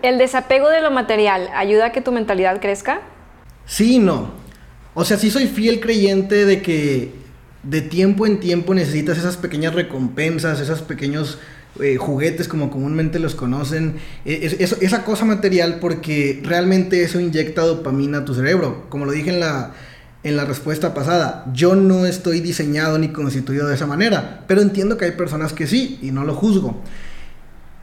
¿El 0.03 0.17
desapego 0.17 0.69
de 0.69 0.81
lo 0.81 0.91
material 0.91 1.49
ayuda 1.55 1.87
a 1.87 1.91
que 1.91 2.01
tu 2.01 2.11
mentalidad 2.11 2.61
crezca? 2.61 3.01
Sí 3.65 3.95
y 3.95 3.99
no. 3.99 4.31
O 4.93 5.03
sea, 5.03 5.17
sí 5.17 5.29
soy 5.29 5.47
fiel 5.47 5.79
creyente 5.79 6.45
de 6.45 6.61
que 6.61 7.11
de 7.63 7.81
tiempo 7.81 8.25
en 8.25 8.39
tiempo 8.39 8.73
necesitas 8.73 9.17
esas 9.17 9.37
pequeñas 9.37 9.73
recompensas, 9.73 10.59
esos 10.59 10.81
pequeños 10.81 11.39
eh, 11.81 11.97
juguetes 11.97 12.47
como 12.47 12.71
comúnmente 12.71 13.19
los 13.19 13.35
conocen, 13.35 13.97
e, 14.25 14.47
esa 14.81 15.03
cosa 15.03 15.25
material 15.25 15.77
porque 15.79 16.39
realmente 16.43 17.03
eso 17.03 17.19
inyecta 17.19 17.63
dopamina 17.63 18.19
a 18.19 18.25
tu 18.25 18.33
cerebro. 18.33 18.85
Como 18.89 19.05
lo 19.05 19.11
dije 19.11 19.31
en 19.31 19.39
la, 19.39 19.73
en 20.23 20.35
la 20.35 20.45
respuesta 20.45 20.93
pasada, 20.93 21.45
yo 21.53 21.75
no 21.75 22.05
estoy 22.05 22.41
diseñado 22.41 22.97
ni 22.97 23.09
constituido 23.09 23.67
de 23.67 23.75
esa 23.75 23.85
manera, 23.85 24.43
pero 24.47 24.61
entiendo 24.61 24.97
que 24.97 25.05
hay 25.05 25.11
personas 25.11 25.53
que 25.53 25.67
sí 25.67 25.99
y 26.01 26.11
no 26.11 26.23
lo 26.25 26.35
juzgo. 26.35 26.81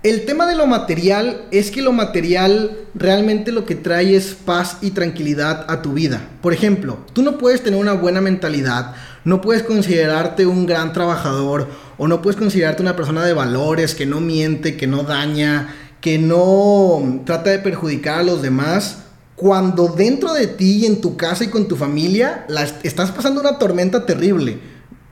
El 0.05 0.27
tema 0.27 0.47
de 0.47 0.55
lo 0.55 0.67
material 0.67 1.47
es 1.51 1.71
que 1.71 1.81
lo 1.81 1.93
material 1.93 2.77
realmente 2.95 3.53
lo 3.53 3.65
que 3.65 3.75
trae 3.75 4.15
es 4.15 4.35
paz 4.35 4.77
y 4.83 4.91
tranquilidad 4.91 5.65
a 5.67 5.81
tu 5.81 5.95
vida. 5.95 6.21
Por 6.43 6.53
ejemplo, 6.53 6.99
tú 7.15 7.23
no 7.23 7.39
puedes 7.39 7.63
tener 7.63 7.81
una 7.81 7.95
buena 7.95 8.21
mentalidad, 8.21 8.95
no 9.25 9.41
puedes 9.41 9.63
considerarte 9.63 10.45
un 10.45 10.67
gran 10.67 10.93
trabajador 10.93 11.69
o 11.97 12.07
no 12.07 12.21
puedes 12.21 12.39
considerarte 12.39 12.83
una 12.83 12.97
persona 12.97 13.25
de 13.25 13.33
valores, 13.33 13.95
que 13.95 14.05
no 14.05 14.21
miente, 14.21 14.77
que 14.77 14.87
no 14.87 15.05
daña, 15.05 15.75
que 16.03 16.19
no 16.19 17.23
trata 17.25 17.49
de 17.49 17.61
perjudicar 17.61 18.19
a 18.21 18.25
los 18.25 18.43
demás, 18.43 19.04
cuando 19.37 19.89
dentro 19.89 20.33
de 20.33 20.47
ti 20.47 20.79
y 20.79 20.87
en 20.87 21.01
tu 21.01 21.17
casa 21.17 21.45
y 21.45 21.49
con 21.49 21.67
tu 21.67 21.77
familia 21.77 22.47
estás 22.83 23.11
pasando 23.11 23.41
una 23.41 23.59
tormenta 23.59 24.07
terrible. 24.07 24.59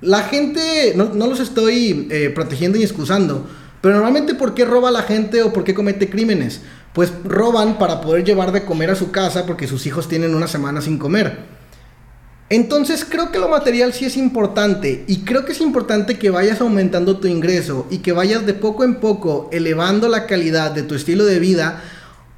La 0.00 0.22
gente, 0.22 0.94
no, 0.96 1.26
los 1.26 1.40
estoy 1.40 2.08
eh, 2.10 2.30
protegiendo 2.34 2.78
y 2.78 2.82
excusando, 2.82 3.46
Pero 3.80 3.94
normalmente, 3.94 4.34
¿por 4.34 4.54
qué 4.54 4.64
roba 4.64 4.92
la 4.92 5.02
gente 5.02 5.42
o 5.42 5.52
por 5.52 5.64
qué 5.64 5.74
comete 5.74 6.08
crímenes? 6.08 6.60
Pues 6.92 7.12
roban 7.24 7.78
para 7.78 8.00
poder 8.00 8.24
llevar 8.24 8.52
de 8.52 8.64
comer 8.64 8.90
a 8.90 8.94
su 8.94 9.10
casa 9.10 9.44
porque 9.44 9.66
sus 9.66 9.86
hijos 9.86 10.08
tienen 10.08 10.34
una 10.34 10.46
semana 10.46 10.80
sin 10.80 10.98
comer. 10.98 11.38
Entonces 12.48 13.06
creo 13.08 13.32
que 13.32 13.38
lo 13.38 13.48
material 13.48 13.92
sí 13.94 14.04
es 14.04 14.16
importante 14.16 15.04
y 15.08 15.20
creo 15.20 15.44
que 15.44 15.52
es 15.52 15.60
importante 15.60 16.18
que 16.18 16.30
vayas 16.30 16.60
aumentando 16.60 17.16
tu 17.16 17.26
ingreso 17.26 17.86
y 17.90 17.98
que 17.98 18.12
vayas 18.12 18.44
de 18.44 18.52
poco 18.52 18.84
en 18.84 18.96
poco 18.96 19.48
elevando 19.52 20.06
la 20.06 20.26
calidad 20.26 20.70
de 20.70 20.82
tu 20.82 20.94
estilo 20.94 21.24
de 21.24 21.38
vida 21.38 21.82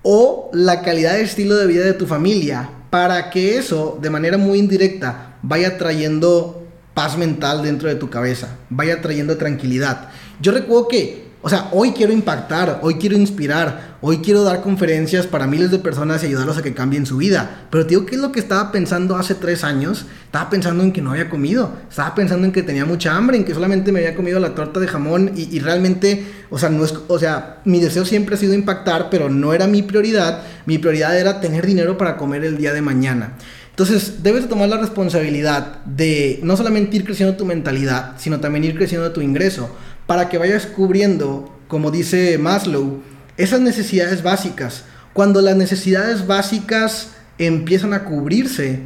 o 0.05 0.51
la 0.53 0.83
calidad 0.83 1.15
de 1.15 1.23
estilo 1.23 1.57
de 1.57 1.67
vida 1.67 1.85
de 1.85 1.95
tu 1.95 2.07
familia 2.07 2.71
para 2.91 3.31
que 3.31 3.59
eso 3.59 3.99
de 4.01 4.11
manera 4.11 4.39
muy 4.39 4.61
indirecta 4.61 5.39
vaya 5.43 5.77
trayendo 5.77 6.63
paz 6.93 7.19
mental 7.19 7.63
dentro 7.63 7.89
de 7.89 7.97
tu 7.97 8.09
cabeza, 8.09 8.57
vaya 8.71 9.03
trayendo 9.03 9.37
tranquilidad. 9.37 10.11
Yo 10.41 10.53
recuerdo 10.53 10.87
que 10.87 11.24
o 11.45 11.51
sea, 11.51 11.69
hoy 11.73 11.93
quiero 11.93 12.11
impactar, 12.11 12.79
hoy 12.81 12.95
quiero 12.95 13.19
inspirar, 13.19 13.99
hoy 14.01 14.21
quiero 14.21 14.45
dar 14.45 14.63
conferencias 14.63 15.27
para 15.27 15.47
miles 15.47 15.71
de 15.71 15.79
personas 15.79 16.23
y 16.23 16.29
ayudarlos 16.29 16.57
a 16.57 16.63
que 16.63 16.73
cambien 16.73 17.05
su 17.05 17.19
vida. 17.19 17.67
Pero 17.69 17.85
te 17.85 17.91
digo, 17.91 18.07
¿qué 18.07 18.15
es 18.15 18.21
lo 18.23 18.33
que 18.33 18.41
estaba 18.41 18.73
pensando 18.73 19.15
hace 19.15 19.35
tres 19.35 19.63
años? 19.63 20.07
Estaba 20.25 20.49
pensando 20.49 20.83
en 20.83 20.91
que 20.91 21.03
no 21.03 21.11
había 21.11 21.29
comido, 21.29 21.71
estaba 21.87 22.15
pensando 22.15 22.47
en 22.47 22.53
que 22.55 22.63
tenía 22.63 22.87
mucha 22.87 23.15
hambre, 23.15 23.37
en 23.37 23.45
que 23.45 23.53
solamente 23.53 23.93
me 23.93 23.99
había 23.99 24.17
comido 24.17 24.41
la 24.41 24.55
torta 24.55 24.81
de 24.81 24.89
jamón 24.89 25.33
y, 25.37 25.61
realmente, 25.61 26.25
o 26.49 26.59
sea, 26.59 26.71
no 26.71 26.83
es, 26.83 26.95
o 27.09 27.19
sea, 27.19 27.61
mi 27.67 27.79
deseo 27.79 28.07
siempre 28.07 28.37
ha 28.37 28.39
sido 28.39 28.55
impactar, 28.55 29.11
pero 29.11 29.29
no 29.29 29.53
era 29.53 29.67
mi 29.67 29.83
prioridad. 29.83 30.41
Mi 30.65 30.79
prioridad 30.79 31.15
era 31.19 31.43
tener 31.43 31.67
dinero 31.67 31.99
para 31.99 32.17
comer 32.17 32.43
el 32.47 32.57
día 32.57 32.73
de 32.73 32.81
mañana. 32.81 33.35
Entonces, 33.69 34.23
debes 34.23 34.49
tomar 34.49 34.69
la 34.69 34.79
responsabilidad 34.79 35.85
de 35.85 36.41
no 36.43 36.57
solamente 36.57 36.97
ir 36.97 37.05
creciendo 37.05 37.37
tu 37.37 37.45
mentalidad, 37.45 38.13
sino 38.17 38.41
también 38.41 38.65
ir 38.65 38.77
creciendo 38.77 39.11
tu 39.11 39.21
ingreso 39.21 39.69
para 40.07 40.29
que 40.29 40.39
vayas 40.39 40.67
cubriendo, 40.67 41.51
como 41.69 41.91
dice 41.91 42.39
Maslow, 42.39 43.03
esas 43.37 43.61
necesidades 43.61 44.23
básicas. 44.23 44.85
Cuando 45.13 45.41
las 45.41 45.57
necesidades 45.57 46.27
básicas 46.27 47.15
empiezan 47.39 47.95
a 47.95 48.05
cubrirse, 48.05 48.81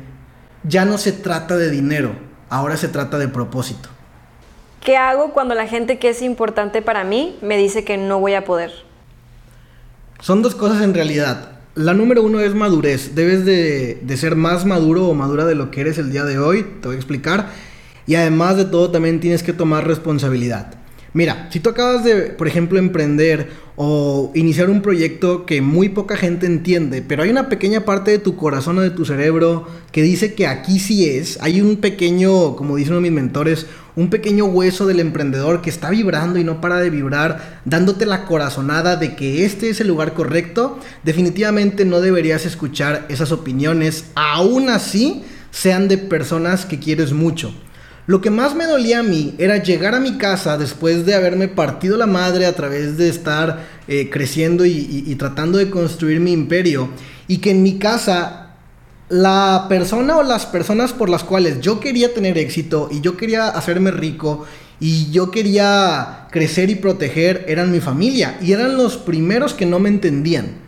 ya 0.65 0.85
no 0.85 0.99
se 0.99 1.13
trata 1.13 1.57
de 1.57 1.71
dinero, 1.71 2.15
ahora 2.49 2.77
se 2.77 2.89
trata 2.89 3.19
de 3.19 3.29
propósito. 3.29 3.89
¿Qué 4.81 4.97
hago 4.97 5.33
cuando 5.33 5.55
la 5.55 5.67
gente 5.67 5.99
que 5.99 6.11
es 6.11 6.23
importante 6.23 6.83
para 6.83 7.05
mí 7.05 7.37
me 7.43 7.57
dice 7.57 7.85
que 7.85 7.97
no 7.97 8.21
voy 8.21 8.35
a 8.35 8.45
poder? 8.45 8.71
Son 10.21 10.43
dos 10.43 10.55
cosas 10.55 10.83
en 10.83 10.95
realidad. 10.95 11.53
La 11.75 11.95
número 11.95 12.23
uno 12.23 12.41
es 12.41 12.55
madurez. 12.55 13.15
Debes 13.15 13.45
de, 13.45 14.01
de, 14.03 14.17
ser 14.17 14.35
más 14.35 14.65
maduro 14.65 15.07
o 15.07 15.15
madura 15.15 15.45
de 15.45 15.55
lo 15.55 15.71
que 15.71 15.81
eres 15.81 15.99
el 15.99 16.11
día 16.11 16.25
de 16.25 16.39
hoy. 16.39 16.65
Te 16.81 16.89
voy 16.89 16.97
a 16.97 16.99
explicar. 16.99 17.51
Y 18.07 18.15
además 18.15 18.57
de 18.57 18.65
todo, 18.65 18.91
también 18.91 19.21
tienes 19.21 19.43
que 19.43 19.53
tomar 19.53 19.87
responsabilidad. 19.87 20.78
Mira, 21.15 21.49
si 21.51 21.61
tú 21.61 21.71
acabas 21.71 22.05
de, 22.05 22.17
por 22.31 22.49
ejemplo, 22.49 22.79
emprender 22.79 23.49
o 23.77 24.31
iniciar 24.35 24.69
un 24.69 24.83
proyecto 24.83 25.47
que 25.47 25.63
muy 25.63 25.89
poca 25.89 26.17
gente 26.17 26.47
entiende, 26.47 27.01
pero 27.01 27.23
hay 27.23 27.31
una 27.31 27.49
pequeña 27.49 27.85
parte 27.85 28.11
de 28.11 28.19
tu 28.19 28.37
corazón 28.37 28.79
o 28.79 28.83
de 28.83 28.91
tu 28.91 29.05
cerebro 29.05 29.69
que 29.91 30.03
dice 30.03 30.35
que 30.35 30.47
aquí 30.47 30.79
sí 30.79 31.09
es, 31.09 31.39
hay 31.41 31.61
un 31.61 31.77
pequeño, 31.77 32.57
como 32.57 32.77
dicen 32.77 32.93
uno 32.93 33.03
de 33.03 33.11
mis 33.11 33.21
mentores, 33.21 33.67
un 33.97 34.11
pequeño 34.11 34.45
hueso 34.45 34.87
del 34.87 35.01
emprendedor 35.01 35.63
que 35.63 35.71
está 35.71 35.91
vibrando 35.91 36.39
y 36.39 36.45
no 36.45 36.61
para 36.61 36.77
de 36.79 36.91
vibrar, 36.91 37.61
dándote 37.65 38.05
la 38.05 38.27
corazonada 38.27 38.97
de 38.97 39.17
que 39.17 39.45
este 39.45 39.71
es 39.71 39.81
el 39.81 39.89
lugar 39.89 40.13
correcto, 40.13 40.79
definitivamente 41.05 41.85
no 41.85 42.01
deberías 42.01 42.45
escuchar 42.47 43.07
esas 43.09 43.33
opiniones, 43.33 44.07
aún 44.15 44.69
así 44.69 45.25
sean 45.51 45.89
de 45.89 45.99
personas 45.99 46.67
que 46.67 46.79
quieres 46.79 47.13
mucho. 47.13 47.55
Lo 48.09 48.23
que 48.23 48.31
más 48.31 48.55
me 48.55 48.65
dolía 48.65 49.01
a 49.01 49.03
mí 49.03 49.35
era 49.37 49.63
llegar 49.63 49.95
a 49.95 50.01
mi 50.01 50.17
casa 50.17 50.57
después 50.57 51.05
de 51.05 51.15
haberme 51.15 51.47
partido 51.47 51.99
la 51.99 52.07
madre 52.07 52.47
a 52.47 52.57
través 52.57 52.97
de 52.97 53.11
estar 53.11 53.67
eh, 53.87 54.09
creciendo 54.09 54.65
y, 54.65 55.15
tratando 55.17 55.59
de 55.59 55.69
construir 55.69 56.19
mi 56.19 56.33
imperio 56.33 56.89
y 57.27 57.37
que 57.37 57.51
en 57.51 57.63
mi 57.63 57.79
casa 57.79 58.55
la 59.11 59.67
persona 59.69 60.17
o 60.17 60.23
las 60.23 60.47
personas 60.47 60.95
por 60.95 61.11
las 61.11 61.23
cuales 61.23 61.61
yo 61.61 61.81
quería 61.81 62.15
tener 62.15 62.39
éxito 62.39 62.89
y 62.91 63.03
yo 63.03 63.19
quería 63.19 63.49
hacerme 63.49 63.91
rico 63.91 64.47
y 64.81 65.11
yo 65.11 65.31
quería 65.31 66.29
crecer 66.31 66.71
y 66.71 66.77
proteger 66.77 67.45
eran 67.47 67.71
mi 67.71 67.81
familia 67.81 68.39
y 68.41 68.53
eran 68.53 68.79
los 68.79 68.97
primeros 68.97 69.53
que 69.53 69.67
no 69.67 69.81
me 69.81 69.91
entendían. 69.91 70.68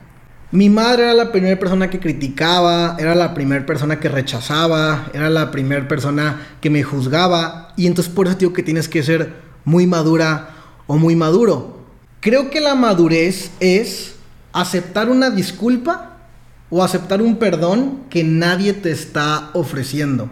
Mi 0.52 0.68
madre 0.68 1.04
era 1.04 1.14
la 1.14 1.30
primera 1.30 1.56
persona 1.60 1.90
que 1.90 2.00
criticaba, 2.00 2.96
era 2.98 3.14
la 3.14 3.34
primera 3.34 3.64
persona 3.64 4.00
que 4.00 4.08
rechazaba, 4.08 5.08
era 5.14 5.30
la 5.30 5.52
primera 5.52 5.86
persona 5.86 6.40
que 6.60 6.70
me 6.70 6.82
juzgaba. 6.82 7.72
Y 7.76 7.86
entonces 7.86 8.12
por 8.12 8.26
eso 8.26 8.36
digo 8.36 8.52
que 8.52 8.64
tienes 8.64 8.88
que 8.88 9.04
ser 9.04 9.32
muy 9.64 9.86
madura 9.86 10.50
o 10.88 10.96
muy 10.96 11.14
maduro. 11.14 11.84
Creo 12.18 12.50
que 12.50 12.60
la 12.60 12.74
madurez 12.74 13.52
es 13.60 14.16
aceptar 14.52 15.08
una 15.08 15.30
disculpa 15.30 16.16
o 16.68 16.82
aceptar 16.82 17.22
un 17.22 17.36
perdón 17.36 18.00
que 18.10 18.24
nadie 18.24 18.72
te 18.72 18.90
está 18.90 19.50
ofreciendo. 19.52 20.30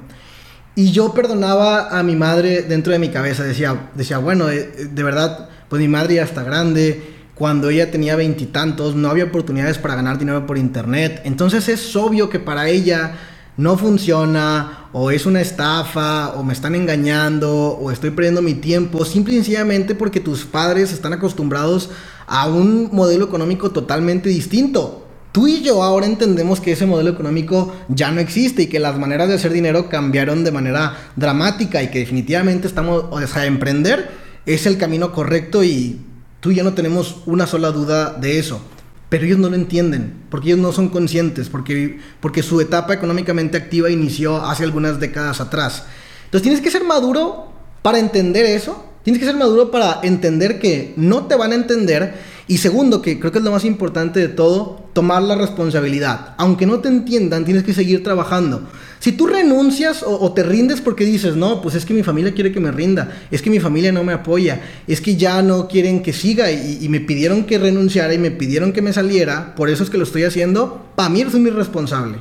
Y 0.75 0.91
yo 0.91 1.15
perdonaba 1.15 1.97
a 1.97 2.03
mi 2.03 2.17
madre 2.17 2.63
dentro 2.63 2.93
de 2.93 2.99
mi 2.99 3.11
cabeza, 3.11 3.45
decía, 3.45 3.91
decía 3.95 4.19
bueno, 4.19 4.47
de, 4.47 4.67
de 4.87 5.03
verdad, 5.05 5.49
pues 5.69 5.81
mi 5.81 5.89
madre 5.89 6.17
ya 6.17 6.25
está 6.25 6.43
grande, 6.43 7.18
cuando 7.39 7.71
ella 7.71 7.91
tenía 7.93 8.17
veintitantos, 8.17 8.97
no 8.97 9.09
había 9.09 9.25
oportunidades 9.25 9.79
para 9.79 9.95
ganar 9.95 10.19
dinero 10.19 10.45
por 10.45 10.59
internet. 10.59 11.23
Entonces 11.25 11.69
es 11.69 11.95
obvio 11.95 12.29
que 12.29 12.41
para 12.41 12.69
ella 12.69 13.15
no 13.57 13.79
funciona, 13.79 14.89
o 14.93 15.11
es 15.11 15.25
una 15.25 15.41
estafa, 15.41 16.31
o 16.31 16.43
me 16.43 16.53
están 16.53 16.75
engañando, 16.75 17.51
o 17.51 17.91
estoy 17.91 18.11
perdiendo 18.11 18.43
mi 18.43 18.55
tiempo, 18.55 19.05
simple 19.05 19.35
y 19.35 19.37
sencillamente 19.37 19.95
porque 19.95 20.21
tus 20.21 20.45
padres 20.45 20.93
están 20.93 21.13
acostumbrados 21.13 21.91
a 22.27 22.49
un 22.49 22.89
modelo 22.93 23.25
económico 23.25 23.71
totalmente 23.71 24.29
distinto. 24.29 25.07
Tú 25.31 25.47
y 25.47 25.63
yo 25.63 25.83
ahora 25.83 26.07
entendemos 26.07 26.61
que 26.61 26.73
ese 26.73 26.87
modelo 26.87 27.11
económico 27.11 27.73
ya 27.89 28.11
no 28.11 28.21
existe 28.21 28.63
y 28.63 28.67
que 28.67 28.81
las 28.81 28.99
maneras 28.99 29.29
de 29.29 29.35
hacer 29.35 29.53
dinero 29.53 29.89
cambiaron 29.89 30.43
de 30.43 30.51
manera 30.51 31.11
dramática 31.17 31.83
y 31.83 31.89
que 31.89 32.01
definitivamente 32.01 32.67
estamos, 32.67 33.05
o 33.11 33.21
emprender 33.21 34.11
es 34.47 34.67
el 34.67 34.79
camino 34.79 35.13
correcto 35.13 35.63
y 35.63 36.01
Tú 36.41 36.53
ya 36.53 36.63
no 36.63 36.75
tenemos 36.75 37.23
una 37.27 37.47
sola 37.47 37.71
duda 37.71 38.13
de 38.13 38.39
eso. 38.39 38.61
Pero 39.09 39.25
ellos 39.25 39.39
no 39.39 39.49
lo 39.49 39.55
entienden, 39.55 40.13
porque 40.31 40.49
ellos 40.49 40.61
no 40.61 40.73
son 40.73 40.91
conscientes, 40.91 41.49
porque, 41.49 41.99
porque 42.21 42.43
su 42.43 42.61
etapa 42.61 42.93
económicamente 42.93 43.57
activa 43.57 43.91
inició 43.91 44.37
hace 44.37 44.65
algunas 44.65 45.01
décadas 45.01 45.41
atrás. 45.41 45.85
Entonces 46.27 46.43
tienes 46.43 46.61
que 46.61 46.71
ser 46.71 46.85
maduro 46.85 47.51
para 47.81 47.99
entender 47.99 48.45
eso, 48.45 48.85
tienes 49.03 49.19
que 49.19 49.27
ser 49.27 49.37
maduro 49.37 49.71
para 49.71 50.01
entender 50.03 50.61
que 50.61 50.93
no 50.97 51.25
te 51.25 51.37
van 51.37 51.53
a 51.53 51.55
entender 51.55 52.17
y 52.49 52.59
segundo, 52.59 53.01
que 53.01 53.19
creo 53.19 53.33
que 53.33 53.39
es 53.39 53.45
lo 53.45 53.51
más 53.51 53.65
importante 53.65 54.21
de 54.21 54.29
todo, 54.29 54.89
tomar 54.93 55.23
la 55.23 55.37
responsabilidad. 55.37 56.35
Aunque 56.37 56.67
no 56.67 56.81
te 56.81 56.89
entiendan, 56.89 57.47
tienes 57.47 57.63
que 57.63 57.73
seguir 57.73 58.03
trabajando. 58.03 58.69
Si 59.01 59.13
tú 59.13 59.27
renuncias 59.27 60.03
o, 60.05 60.33
te 60.33 60.43
rindes 60.43 60.81
porque 60.81 61.05
dices, 61.05 61.37
no, 61.37 61.63
pues 61.63 61.75
es 61.75 61.85
que 61.85 61.95
mi 61.95 62.03
familia 62.03 62.35
quiere 62.35 62.53
que 62.53 62.61
me 62.61 62.73
rinda, 62.73 63.13
es 63.31 63.43
que 63.43 63.51
mi 63.51 63.61
familia 63.61 63.93
no 63.93 64.03
me 64.03 64.13
apoya, 64.13 64.61
es 64.87 65.01
que 65.01 65.17
ya 65.17 65.41
no 65.43 65.69
quieren 65.69 66.03
que 66.03 66.13
siga 66.13 66.51
y, 66.51 66.89
me 66.89 67.01
pidieron 67.01 67.45
que 67.45 67.59
renunciara 67.59 68.15
y 68.15 68.19
me 68.19 68.31
pidieron 68.31 68.73
que 68.73 68.83
me 68.83 68.93
saliera, 68.93 69.55
por 69.55 69.71
eso 69.71 69.85
es 69.85 69.91
que 69.91 69.99
lo 69.99 70.05
estoy 70.05 70.25
haciendo, 70.25 70.87
para 70.97 71.11
mí 71.11 71.21
eres 71.21 71.35
un 71.35 71.47
irresponsable. 71.47 72.19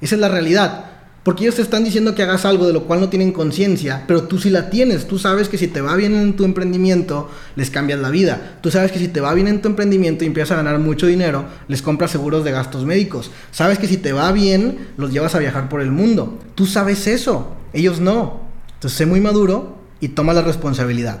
Esa 0.00 0.14
es 0.16 0.20
la 0.20 0.28
realidad. 0.28 0.97
Porque 1.22 1.44
ellos 1.44 1.56
te 1.56 1.62
están 1.62 1.84
diciendo 1.84 2.14
que 2.14 2.22
hagas 2.22 2.44
algo 2.44 2.66
de 2.66 2.72
lo 2.72 2.84
cual 2.84 3.00
no 3.00 3.08
tienen 3.08 3.32
conciencia, 3.32 4.04
pero 4.06 4.24
tú 4.24 4.38
sí 4.38 4.50
la 4.50 4.70
tienes. 4.70 5.06
Tú 5.06 5.18
sabes 5.18 5.48
que 5.48 5.58
si 5.58 5.68
te 5.68 5.80
va 5.80 5.94
bien 5.96 6.14
en 6.14 6.36
tu 6.36 6.44
emprendimiento, 6.44 7.28
les 7.56 7.70
cambias 7.70 8.00
la 8.00 8.08
vida. 8.08 8.58
Tú 8.62 8.70
sabes 8.70 8.92
que 8.92 8.98
si 8.98 9.08
te 9.08 9.20
va 9.20 9.34
bien 9.34 9.48
en 9.48 9.60
tu 9.60 9.68
emprendimiento 9.68 10.24
y 10.24 10.28
empiezas 10.28 10.52
a 10.52 10.62
ganar 10.62 10.78
mucho 10.78 11.06
dinero, 11.06 11.44
les 11.66 11.82
compras 11.82 12.12
seguros 12.12 12.44
de 12.44 12.52
gastos 12.52 12.84
médicos. 12.84 13.30
Sabes 13.50 13.78
que 13.78 13.88
si 13.88 13.98
te 13.98 14.12
va 14.12 14.32
bien, 14.32 14.88
los 14.96 15.12
llevas 15.12 15.34
a 15.34 15.38
viajar 15.38 15.68
por 15.68 15.82
el 15.82 15.90
mundo. 15.90 16.38
Tú 16.54 16.66
sabes 16.66 17.06
eso. 17.06 17.56
Ellos 17.72 18.00
no. 18.00 18.40
Entonces 18.74 18.96
sé 18.96 19.06
muy 19.06 19.20
maduro 19.20 19.76
y 20.00 20.08
toma 20.08 20.32
la 20.32 20.42
responsabilidad. 20.42 21.20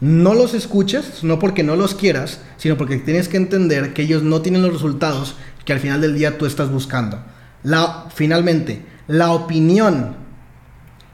No 0.00 0.34
los 0.34 0.52
escuches, 0.52 1.24
no 1.24 1.38
porque 1.38 1.62
no 1.62 1.76
los 1.76 1.94
quieras, 1.94 2.40
sino 2.58 2.76
porque 2.76 2.98
tienes 2.98 3.28
que 3.28 3.38
entender 3.38 3.94
que 3.94 4.02
ellos 4.02 4.22
no 4.22 4.42
tienen 4.42 4.60
los 4.60 4.72
resultados 4.72 5.36
que 5.64 5.72
al 5.72 5.80
final 5.80 6.00
del 6.02 6.14
día 6.14 6.36
tú 6.36 6.44
estás 6.44 6.70
buscando. 6.70 7.18
La, 7.62 8.06
finalmente, 8.14 8.84
la 9.06 9.32
opinión 9.32 10.16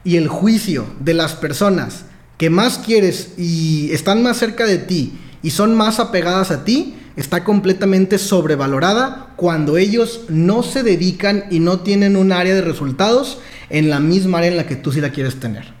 y 0.03 0.17
el 0.17 0.27
juicio 0.27 0.85
de 0.99 1.13
las 1.13 1.33
personas 1.33 2.05
que 2.37 2.49
más 2.49 2.79
quieres 2.79 3.33
y 3.37 3.91
están 3.91 4.23
más 4.23 4.37
cerca 4.37 4.65
de 4.65 4.77
ti 4.77 5.17
y 5.41 5.51
son 5.51 5.75
más 5.75 5.99
apegadas 5.99 6.51
a 6.51 6.65
ti, 6.65 6.95
está 7.15 7.43
completamente 7.43 8.17
sobrevalorada 8.17 9.33
cuando 9.35 9.77
ellos 9.77 10.25
no 10.29 10.63
se 10.63 10.83
dedican 10.83 11.45
y 11.51 11.59
no 11.59 11.81
tienen 11.81 12.15
un 12.15 12.31
área 12.31 12.55
de 12.55 12.61
resultados 12.61 13.39
en 13.69 13.89
la 13.89 13.99
misma 13.99 14.39
área 14.39 14.51
en 14.51 14.57
la 14.57 14.65
que 14.65 14.75
tú 14.75 14.91
sí 14.91 15.01
la 15.01 15.11
quieres 15.11 15.39
tener. 15.39 15.73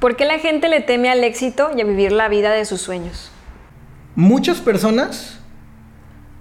¿Por 0.00 0.16
qué 0.16 0.24
la 0.24 0.38
gente 0.38 0.68
le 0.68 0.80
teme 0.80 1.10
al 1.10 1.24
éxito 1.24 1.70
y 1.76 1.80
a 1.80 1.84
vivir 1.84 2.12
la 2.12 2.28
vida 2.28 2.52
de 2.52 2.64
sus 2.64 2.80
sueños? 2.80 3.30
Muchas 4.14 4.58
personas 4.58 5.38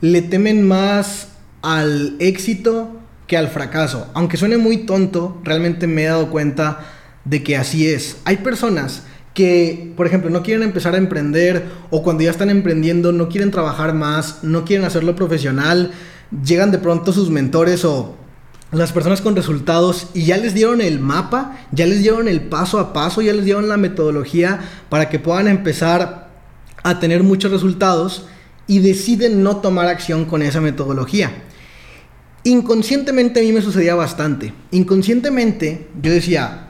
le 0.02 0.22
temen 0.22 0.68
más 0.68 1.30
al 1.62 2.16
éxito 2.20 2.95
que 3.28 3.38
al 3.38 3.48
fracaso. 3.50 4.08
Aunque 4.14 4.38
suene 4.38 4.58
muy 4.58 4.78
tonto, 4.86 5.40
realmente 5.44 5.88
me 5.88 6.04
he 6.04 6.08
dado 6.08 6.30
cuenta 6.30 6.80
de 7.24 7.44
que 7.44 7.58
así 7.58 7.88
es. 7.88 8.18
Hay 8.26 8.38
personas 8.38 9.04
que, 9.34 9.94
por 9.98 10.08
ejemplo, 10.08 10.30
no 10.30 10.44
quieren 10.44 10.64
empezar 10.64 10.96
a 10.96 10.98
emprender 10.98 11.66
o 11.90 12.04
cuando 12.04 12.24
ya 12.24 12.32
están 12.32 12.50
emprendiendo 12.50 13.12
no 13.12 13.28
quieren 13.28 13.52
trabajar 13.52 13.94
más, 13.94 14.44
no 14.44 14.64
quieren 14.64 14.86
hacerlo 14.86 15.16
profesional, 15.16 15.92
llegan 16.44 16.72
de 16.72 16.78
pronto 16.78 17.12
sus 17.12 17.30
mentores 17.30 17.84
o 17.84 18.16
las 18.72 18.92
personas 18.92 19.22
con 19.22 19.36
resultados 19.36 20.08
y 20.14 20.26
ya 20.26 20.38
les 20.38 20.54
dieron 20.54 20.82
el 20.82 21.00
mapa, 21.00 21.58
ya 21.72 21.86
les 21.86 22.00
dieron 22.00 22.28
el 22.28 22.42
paso 22.42 22.80
a 22.80 22.94
paso, 22.94 23.22
ya 23.22 23.34
les 23.34 23.46
dieron 23.46 23.68
la 23.68 23.78
metodología 23.78 24.60
para 24.90 25.10
que 25.10 25.20
puedan 25.20 25.48
empezar 25.48 26.30
a 26.84 27.00
tener 27.00 27.24
muchos 27.24 27.52
resultados 27.52 28.28
y 28.68 28.80
deciden 28.80 29.44
no 29.44 29.58
tomar 29.58 29.88
acción 29.88 30.26
con 30.26 30.42
esa 30.42 30.62
metodología. 30.62 31.32
Inconscientemente 32.46 33.40
a 33.40 33.44
mí 33.44 33.52
me 33.52 33.62
sucedía 33.64 33.96
bastante. 33.96 34.54
Inconscientemente 34.70 35.88
yo 36.00 36.12
decía, 36.12 36.68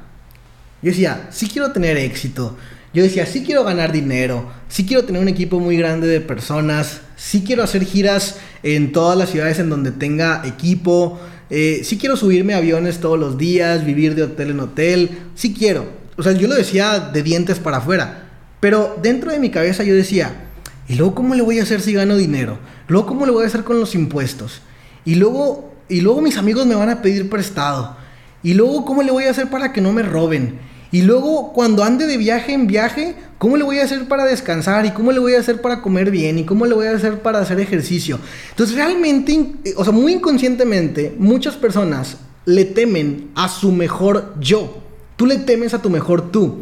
yo 0.81 0.89
decía, 0.89 1.27
sí 1.31 1.49
quiero 1.49 1.73
tener 1.73 1.97
éxito. 1.97 2.55
Yo 2.93 3.03
decía, 3.03 3.25
sí 3.25 3.43
quiero 3.45 3.65
ganar 3.65 3.91
dinero. 3.91 4.49
Sí 4.69 4.85
quiero 4.85 5.03
tener 5.03 5.21
un 5.21 5.27
equipo 5.27 5.59
muy 5.59 5.75
grande 5.75 6.07
de 6.07 6.21
personas. 6.21 7.01
Sí 7.17 7.43
quiero 7.45 7.61
hacer 7.61 7.83
giras 7.83 8.37
en 8.63 8.93
todas 8.93 9.17
las 9.17 9.31
ciudades 9.31 9.59
en 9.59 9.69
donde 9.69 9.91
tenga 9.91 10.43
equipo. 10.45 11.19
Eh, 11.49 11.81
sí 11.83 11.97
quiero 11.97 12.15
subirme 12.15 12.53
a 12.53 12.59
aviones 12.59 13.01
todos 13.01 13.19
los 13.19 13.37
días, 13.37 13.85
vivir 13.85 14.15
de 14.15 14.23
hotel 14.23 14.51
en 14.51 14.61
hotel. 14.61 15.09
Sí 15.35 15.53
quiero. 15.53 15.87
O 16.15 16.23
sea, 16.23 16.31
yo 16.31 16.47
lo 16.47 16.55
decía 16.55 16.99
de 17.01 17.21
dientes 17.21 17.59
para 17.59 17.77
afuera. 17.77 18.29
Pero 18.61 18.97
dentro 19.03 19.29
de 19.29 19.39
mi 19.39 19.49
cabeza 19.49 19.83
yo 19.83 19.93
decía, 19.93 20.45
¿y 20.87 20.95
luego 20.95 21.15
cómo 21.15 21.35
le 21.35 21.41
voy 21.41 21.59
a 21.59 21.63
hacer 21.63 21.81
si 21.81 21.91
gano 21.91 22.15
dinero? 22.15 22.59
¿Luego 22.87 23.07
cómo 23.07 23.25
le 23.25 23.33
voy 23.33 23.43
a 23.43 23.47
hacer 23.47 23.65
con 23.65 23.77
los 23.77 23.93
impuestos? 23.93 24.61
Y 25.05 25.15
luego, 25.15 25.71
y 25.87 26.01
luego 26.01 26.21
mis 26.21 26.37
amigos 26.37 26.65
me 26.65 26.75
van 26.75 26.89
a 26.89 27.01
pedir 27.01 27.29
prestado. 27.29 27.95
Y 28.43 28.53
luego, 28.53 28.83
¿cómo 28.85 29.03
le 29.03 29.11
voy 29.11 29.25
a 29.25 29.31
hacer 29.31 29.49
para 29.49 29.71
que 29.71 29.81
no 29.81 29.93
me 29.93 30.03
roben? 30.03 30.59
Y 30.91 31.01
luego, 31.01 31.51
cuando 31.53 31.83
ande 31.83 32.05
de 32.07 32.17
viaje 32.17 32.53
en 32.53 32.67
viaje, 32.67 33.15
¿cómo 33.37 33.57
le 33.57 33.63
voy 33.63 33.79
a 33.79 33.83
hacer 33.83 34.07
para 34.07 34.25
descansar? 34.25 34.85
¿Y 34.85 34.91
cómo 34.91 35.11
le 35.11 35.19
voy 35.19 35.33
a 35.33 35.39
hacer 35.39 35.61
para 35.61 35.81
comer 35.81 36.11
bien? 36.11 36.39
¿Y 36.39 36.45
cómo 36.45 36.65
le 36.65 36.73
voy 36.73 36.87
a 36.87 36.91
hacer 36.91 37.21
para 37.21 37.39
hacer 37.39 37.59
ejercicio? 37.59 38.19
Entonces, 38.51 38.75
realmente, 38.75 39.55
o 39.75 39.83
sea, 39.83 39.93
muy 39.93 40.13
inconscientemente, 40.13 41.13
muchas 41.17 41.55
personas 41.55 42.17
le 42.45 42.65
temen 42.65 43.31
a 43.35 43.49
su 43.49 43.71
mejor 43.71 44.35
yo. 44.39 44.77
Tú 45.15 45.25
le 45.25 45.37
temes 45.37 45.73
a 45.73 45.81
tu 45.81 45.89
mejor 45.89 46.31
tú. 46.31 46.61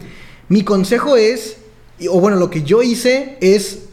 Mi 0.49 0.63
consejo 0.63 1.15
es, 1.15 1.57
o 2.09 2.19
bueno, 2.19 2.37
lo 2.37 2.49
que 2.49 2.63
yo 2.63 2.81
hice 2.81 3.37
es 3.41 3.89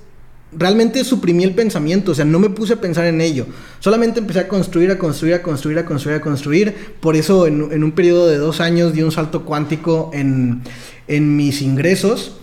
realmente 0.52 1.04
suprimí 1.04 1.44
el 1.44 1.54
pensamiento, 1.54 2.12
o 2.12 2.14
sea, 2.14 2.24
no 2.24 2.38
me 2.38 2.50
puse 2.50 2.74
a 2.74 2.80
pensar 2.80 3.06
en 3.06 3.20
ello. 3.20 3.46
Solamente 3.78 4.20
empecé 4.20 4.40
a 4.40 4.48
construir, 4.48 4.90
a 4.90 4.98
construir, 4.98 5.34
a 5.34 5.42
construir, 5.42 5.78
a 5.78 5.84
construir, 5.84 6.16
a 6.16 6.20
construir. 6.20 6.94
Por 7.00 7.16
eso 7.16 7.46
en, 7.46 7.84
un 7.84 7.92
periodo 7.92 8.26
de 8.28 8.38
dos 8.38 8.60
años 8.60 8.92
di 8.92 9.02
un 9.02 9.12
salto 9.12 9.44
cuántico 9.44 10.10
en, 10.12 10.62
en 11.08 11.36
mis 11.36 11.62
ingresos. 11.62 12.36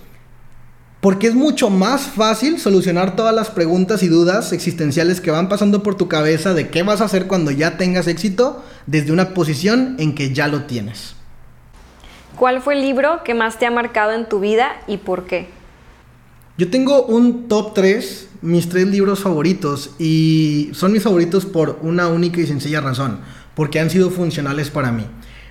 Porque 0.99 1.27
es 1.27 1.35
mucho 1.35 1.69
más 1.69 2.07
fácil 2.07 2.59
solucionar 2.59 3.15
todas 3.15 3.33
las 3.33 3.51
preguntas 3.51 4.01
y 4.01 4.07
dudas 4.07 4.51
existenciales 4.51 5.21
que 5.21 5.29
van 5.29 5.47
pasando 5.47 5.83
por 5.83 5.95
tu 5.95 6.07
cabeza 6.07 6.55
de 6.55 6.69
qué 6.69 6.81
vas 6.81 7.01
a 7.01 7.05
hacer 7.05 7.27
cuando 7.27 7.51
ya 7.51 7.77
tengas 7.77 8.07
éxito 8.07 8.63
desde 8.87 9.11
una 9.11 9.35
posición 9.35 9.95
en 9.99 10.15
que 10.15 10.33
ya 10.33 10.47
lo 10.47 10.63
tienes. 10.63 11.15
¿Cuál 12.35 12.61
fue 12.61 12.73
el 12.73 12.81
libro 12.81 13.23
que 13.23 13.35
más 13.35 13.59
te 13.59 13.67
ha 13.67 13.71
marcado 13.71 14.13
en 14.13 14.27
tu 14.27 14.39
vida 14.39 14.81
y 14.87 14.97
por 14.97 15.25
qué? 15.25 15.56
Yo 16.57 16.71
tengo 16.71 17.05
un 17.05 17.47
top 17.47 17.75
3, 17.75 18.29
mis 18.41 18.67
tres 18.67 18.87
libros 18.87 19.19
favoritos, 19.19 19.91
y 19.99 20.71
son 20.73 20.91
mis 20.91 21.03
favoritos 21.03 21.45
por 21.45 21.77
una 21.83 22.07
única 22.07 22.41
y 22.41 22.47
sencilla 22.47 22.81
razón, 22.81 23.19
porque 23.53 23.79
han 23.79 23.91
sido 23.91 24.09
funcionales 24.09 24.71
para 24.71 24.91
mí. 24.91 25.03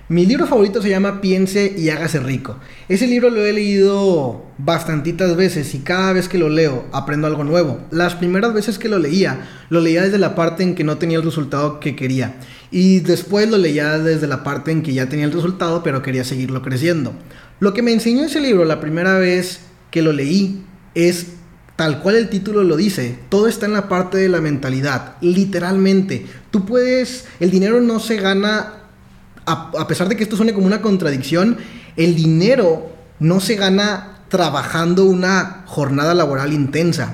Mi 0.09 0.25
libro 0.25 0.47
favorito 0.47 0.81
se 0.81 0.89
llama 0.89 1.21
Piense 1.21 1.73
y 1.77 1.89
hágase 1.91 2.19
rico. 2.19 2.57
Ese 2.89 3.07
libro 3.07 3.29
lo 3.29 3.45
he 3.45 3.53
leído 3.53 4.47
bastantitas 4.57 5.37
veces 5.37 5.73
y 5.75 5.79
cada 5.79 6.11
vez 6.11 6.27
que 6.27 6.37
lo 6.37 6.49
leo 6.49 6.85
aprendo 6.91 7.27
algo 7.27 7.45
nuevo. 7.45 7.79
Las 7.89 8.15
primeras 8.15 8.53
veces 8.53 8.77
que 8.77 8.89
lo 8.89 8.99
leía, 8.99 9.47
lo 9.69 9.79
leía 9.79 10.03
desde 10.03 10.17
la 10.17 10.35
parte 10.35 10.63
en 10.63 10.75
que 10.75 10.83
no 10.83 10.97
tenía 10.97 11.19
el 11.19 11.23
resultado 11.23 11.79
que 11.79 11.95
quería. 11.95 12.35
Y 12.69 12.99
después 12.99 13.49
lo 13.49 13.57
leía 13.57 13.97
desde 13.97 14.27
la 14.27 14.43
parte 14.43 14.71
en 14.71 14.83
que 14.83 14.93
ya 14.93 15.07
tenía 15.07 15.25
el 15.25 15.31
resultado 15.31 15.83
pero 15.83 16.01
quería 16.01 16.25
seguirlo 16.25 16.61
creciendo. 16.61 17.13
Lo 17.61 17.73
que 17.73 17.81
me 17.81 17.93
enseñó 17.93 18.25
ese 18.25 18.41
libro 18.41 18.65
la 18.65 18.81
primera 18.81 19.17
vez 19.17 19.61
que 19.89 20.01
lo 20.01 20.11
leí 20.11 20.66
es 20.97 21.27
tal 21.75 22.01
cual 22.01 22.15
el 22.15 22.29
título 22.29 22.63
lo 22.63 22.75
dice, 22.75 23.19
todo 23.29 23.47
está 23.47 23.67
en 23.67 23.73
la 23.73 23.87
parte 23.87 24.17
de 24.17 24.29
la 24.29 24.41
mentalidad, 24.41 25.15
literalmente. 25.21 26.25
Tú 26.49 26.65
puedes, 26.65 27.25
el 27.39 27.51
dinero 27.51 27.81
no 27.81 27.99
se 27.99 28.17
gana, 28.17 28.73
a, 29.45 29.87
pesar 29.87 30.09
de 30.09 30.17
que 30.17 30.23
esto 30.23 30.35
suene 30.35 30.53
como 30.53 30.65
una 30.65 30.81
contradicción, 30.81 31.57
el 31.95 32.15
dinero 32.15 32.91
no 33.19 33.39
se 33.39 33.55
gana 33.55 34.23
trabajando 34.27 35.05
una 35.05 35.63
jornada 35.67 36.15
laboral 36.15 36.51
intensa. 36.51 37.13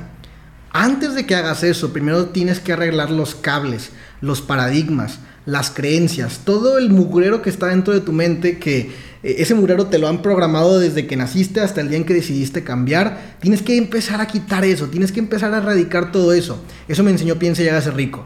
Antes 0.71 1.13
de 1.13 1.25
que 1.25 1.35
hagas 1.35 1.63
eso, 1.63 1.91
primero 1.91 2.27
tienes 2.27 2.61
que 2.61 2.71
arreglar 2.71 3.11
los 3.11 3.35
cables, 3.35 3.91
los 4.21 4.41
paradigmas, 4.41 5.19
las 5.45 5.71
creencias, 5.71 6.41
todo 6.45 6.77
el 6.77 6.89
mugrero 6.89 7.41
que 7.41 7.49
está 7.49 7.67
dentro 7.67 7.93
de 7.93 7.99
tu 8.01 8.13
mente 8.13 8.59
que 8.59 8.91
eh, 9.23 9.35
ese 9.39 9.55
murero 9.55 9.87
te 9.87 9.97
lo 9.97 10.07
han 10.07 10.21
programado 10.21 10.79
desde 10.79 11.07
que 11.07 11.17
naciste 11.17 11.61
hasta 11.61 11.81
el 11.81 11.89
día 11.89 11.97
en 11.97 12.05
que 12.05 12.13
decidiste 12.13 12.63
cambiar. 12.63 13.37
Tienes 13.41 13.61
que 13.61 13.77
empezar 13.77 14.21
a 14.21 14.27
quitar 14.27 14.65
eso, 14.65 14.87
tienes 14.87 15.11
que 15.11 15.19
empezar 15.19 15.53
a 15.53 15.57
erradicar 15.57 16.11
todo 16.11 16.33
eso. 16.33 16.61
Eso 16.87 17.03
me 17.03 17.11
enseñó 17.11 17.39
Piensa 17.39 17.63
y 17.63 17.67
hágase 17.67 17.91
rico. 17.91 18.25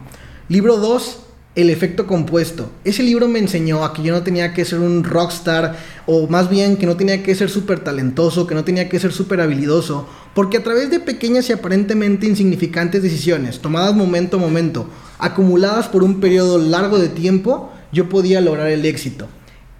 Libro 0.50 0.78
2, 0.78 1.27
El 1.58 1.72
efecto 1.72 2.06
compuesto. 2.06 2.70
Ese 2.84 3.02
libro 3.02 3.28
me 3.28 3.40
enseñó 3.40 3.84
a 3.84 3.92
que 3.92 4.04
yo 4.04 4.14
no 4.14 4.22
tenía 4.22 4.54
que 4.54 4.64
ser 4.64 4.78
un 4.78 5.04
rockstar, 5.04 5.76
o 6.06 6.28
más 6.28 6.52
bien 6.52 6.78
que 6.78 6.86
no 6.86 6.98
tenía 6.98 7.24
que 7.24 7.34
ser 7.34 7.50
súper 7.50 7.80
talentoso, 7.80 8.46
que 8.46 8.54
no 8.54 8.64
tenía 8.64 8.90
que 8.90 9.00
ser 9.00 9.12
súper 9.12 9.42
habilidoso, 9.42 10.08
porque 10.36 10.58
a 10.58 10.64
través 10.64 10.92
de 10.92 11.00
pequeñas 11.00 11.50
y 11.50 11.54
aparentemente 11.54 12.28
insignificantes 12.28 13.02
decisiones, 13.02 13.58
tomadas 13.58 13.96
momento 13.96 14.38
a 14.38 14.40
momento, 14.40 14.88
acumuladas 15.18 15.88
por 15.88 16.04
un 16.04 16.20
periodo 16.20 16.60
largo 16.60 17.00
de 17.00 17.10
tiempo, 17.10 17.72
yo 17.92 18.08
podía 18.08 18.40
lograr 18.40 18.68
el 18.68 18.86
éxito. 18.86 19.28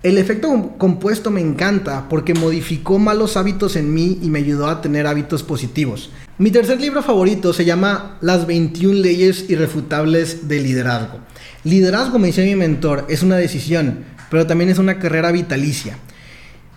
El 0.08 0.18
efecto 0.18 0.74
compuesto 0.78 1.32
me 1.32 1.42
encanta 1.42 2.08
porque 2.08 2.34
modificó 2.34 2.98
malos 2.98 3.36
hábitos 3.36 3.76
en 3.76 3.94
mí 3.94 4.20
y 4.24 4.30
me 4.30 4.40
ayudó 4.40 4.68
a 4.68 4.80
tener 4.80 5.06
hábitos 5.06 5.44
positivos. 5.44 6.12
Mi 6.38 6.50
tercer 6.50 6.80
libro 6.80 7.04
favorito 7.04 7.52
se 7.52 7.66
llama 7.66 8.18
Las 8.22 8.48
21 8.48 9.00
leyes 9.00 9.50
irrefutables 9.50 10.48
del 10.48 10.64
liderazgo. 10.64 11.20
Liderazgo, 11.66 12.20
me 12.20 12.28
dice 12.28 12.46
mi 12.46 12.56
mentor, 12.56 13.06
es 13.10 13.22
una 13.22 13.36
decisión, 13.36 14.06
pero 14.32 14.48
también 14.48 14.70
es 14.70 14.78
una 14.78 14.98
carrera 14.98 15.34
vitalicia. 15.34 15.98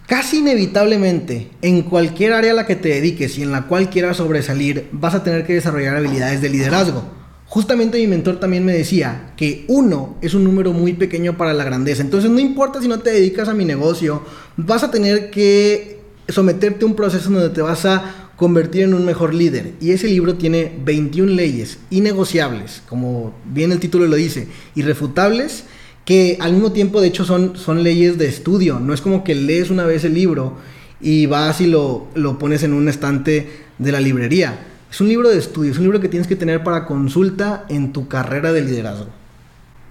Casi 0.08 0.38
inevitablemente, 0.38 1.50
en 1.62 1.82
cualquier 1.82 2.32
área 2.32 2.50
a 2.50 2.56
la 2.56 2.66
que 2.66 2.74
te 2.74 2.88
dediques 2.88 3.38
y 3.38 3.44
en 3.44 3.52
la 3.52 3.68
cual 3.68 3.90
quieras 3.90 4.16
sobresalir, 4.16 4.88
vas 4.90 5.14
a 5.14 5.22
tener 5.22 5.46
que 5.46 5.54
desarrollar 5.54 5.96
habilidades 5.96 6.42
de 6.42 6.48
liderazgo. 6.48 7.19
Justamente 7.50 7.98
mi 7.98 8.06
mentor 8.06 8.38
también 8.38 8.64
me 8.64 8.72
decía 8.72 9.32
que 9.36 9.64
uno 9.66 10.14
es 10.20 10.34
un 10.34 10.44
número 10.44 10.72
muy 10.72 10.92
pequeño 10.92 11.36
para 11.36 11.52
la 11.52 11.64
grandeza. 11.64 12.00
Entonces 12.00 12.30
no 12.30 12.38
importa 12.38 12.80
si 12.80 12.86
no 12.86 13.00
te 13.00 13.10
dedicas 13.10 13.48
a 13.48 13.54
mi 13.54 13.64
negocio, 13.64 14.22
vas 14.56 14.84
a 14.84 14.92
tener 14.92 15.32
que 15.32 15.98
someterte 16.28 16.84
a 16.84 16.86
un 16.86 16.94
proceso 16.94 17.28
donde 17.28 17.50
te 17.50 17.60
vas 17.60 17.84
a 17.86 18.30
convertir 18.36 18.82
en 18.82 18.94
un 18.94 19.04
mejor 19.04 19.34
líder. 19.34 19.72
Y 19.80 19.90
ese 19.90 20.06
libro 20.06 20.36
tiene 20.36 20.70
21 20.84 21.32
leyes 21.32 21.78
innegociables, 21.90 22.84
como 22.88 23.34
bien 23.44 23.72
el 23.72 23.80
título 23.80 24.06
lo 24.06 24.14
dice, 24.14 24.46
irrefutables, 24.76 25.64
que 26.04 26.36
al 26.38 26.52
mismo 26.52 26.70
tiempo 26.70 27.00
de 27.00 27.08
hecho 27.08 27.24
son, 27.24 27.56
son 27.56 27.82
leyes 27.82 28.16
de 28.16 28.28
estudio. 28.28 28.78
No 28.78 28.94
es 28.94 29.00
como 29.00 29.24
que 29.24 29.34
lees 29.34 29.70
una 29.70 29.86
vez 29.86 30.04
el 30.04 30.14
libro 30.14 30.54
y 31.00 31.26
vas 31.26 31.60
y 31.60 31.66
lo, 31.66 32.06
lo 32.14 32.38
pones 32.38 32.62
en 32.62 32.74
un 32.74 32.88
estante 32.88 33.48
de 33.76 33.90
la 33.90 33.98
librería 33.98 34.69
es 34.90 35.00
un 35.00 35.08
libro 35.08 35.28
de 35.28 35.38
estudio, 35.38 35.70
es 35.70 35.78
un 35.78 35.84
libro 35.84 36.00
que 36.00 36.08
tienes 36.08 36.26
que 36.26 36.36
tener 36.36 36.64
para 36.64 36.84
consulta 36.84 37.64
en 37.68 37.92
tu 37.92 38.08
carrera 38.08 38.52
de 38.52 38.62
liderazgo. 38.62 39.06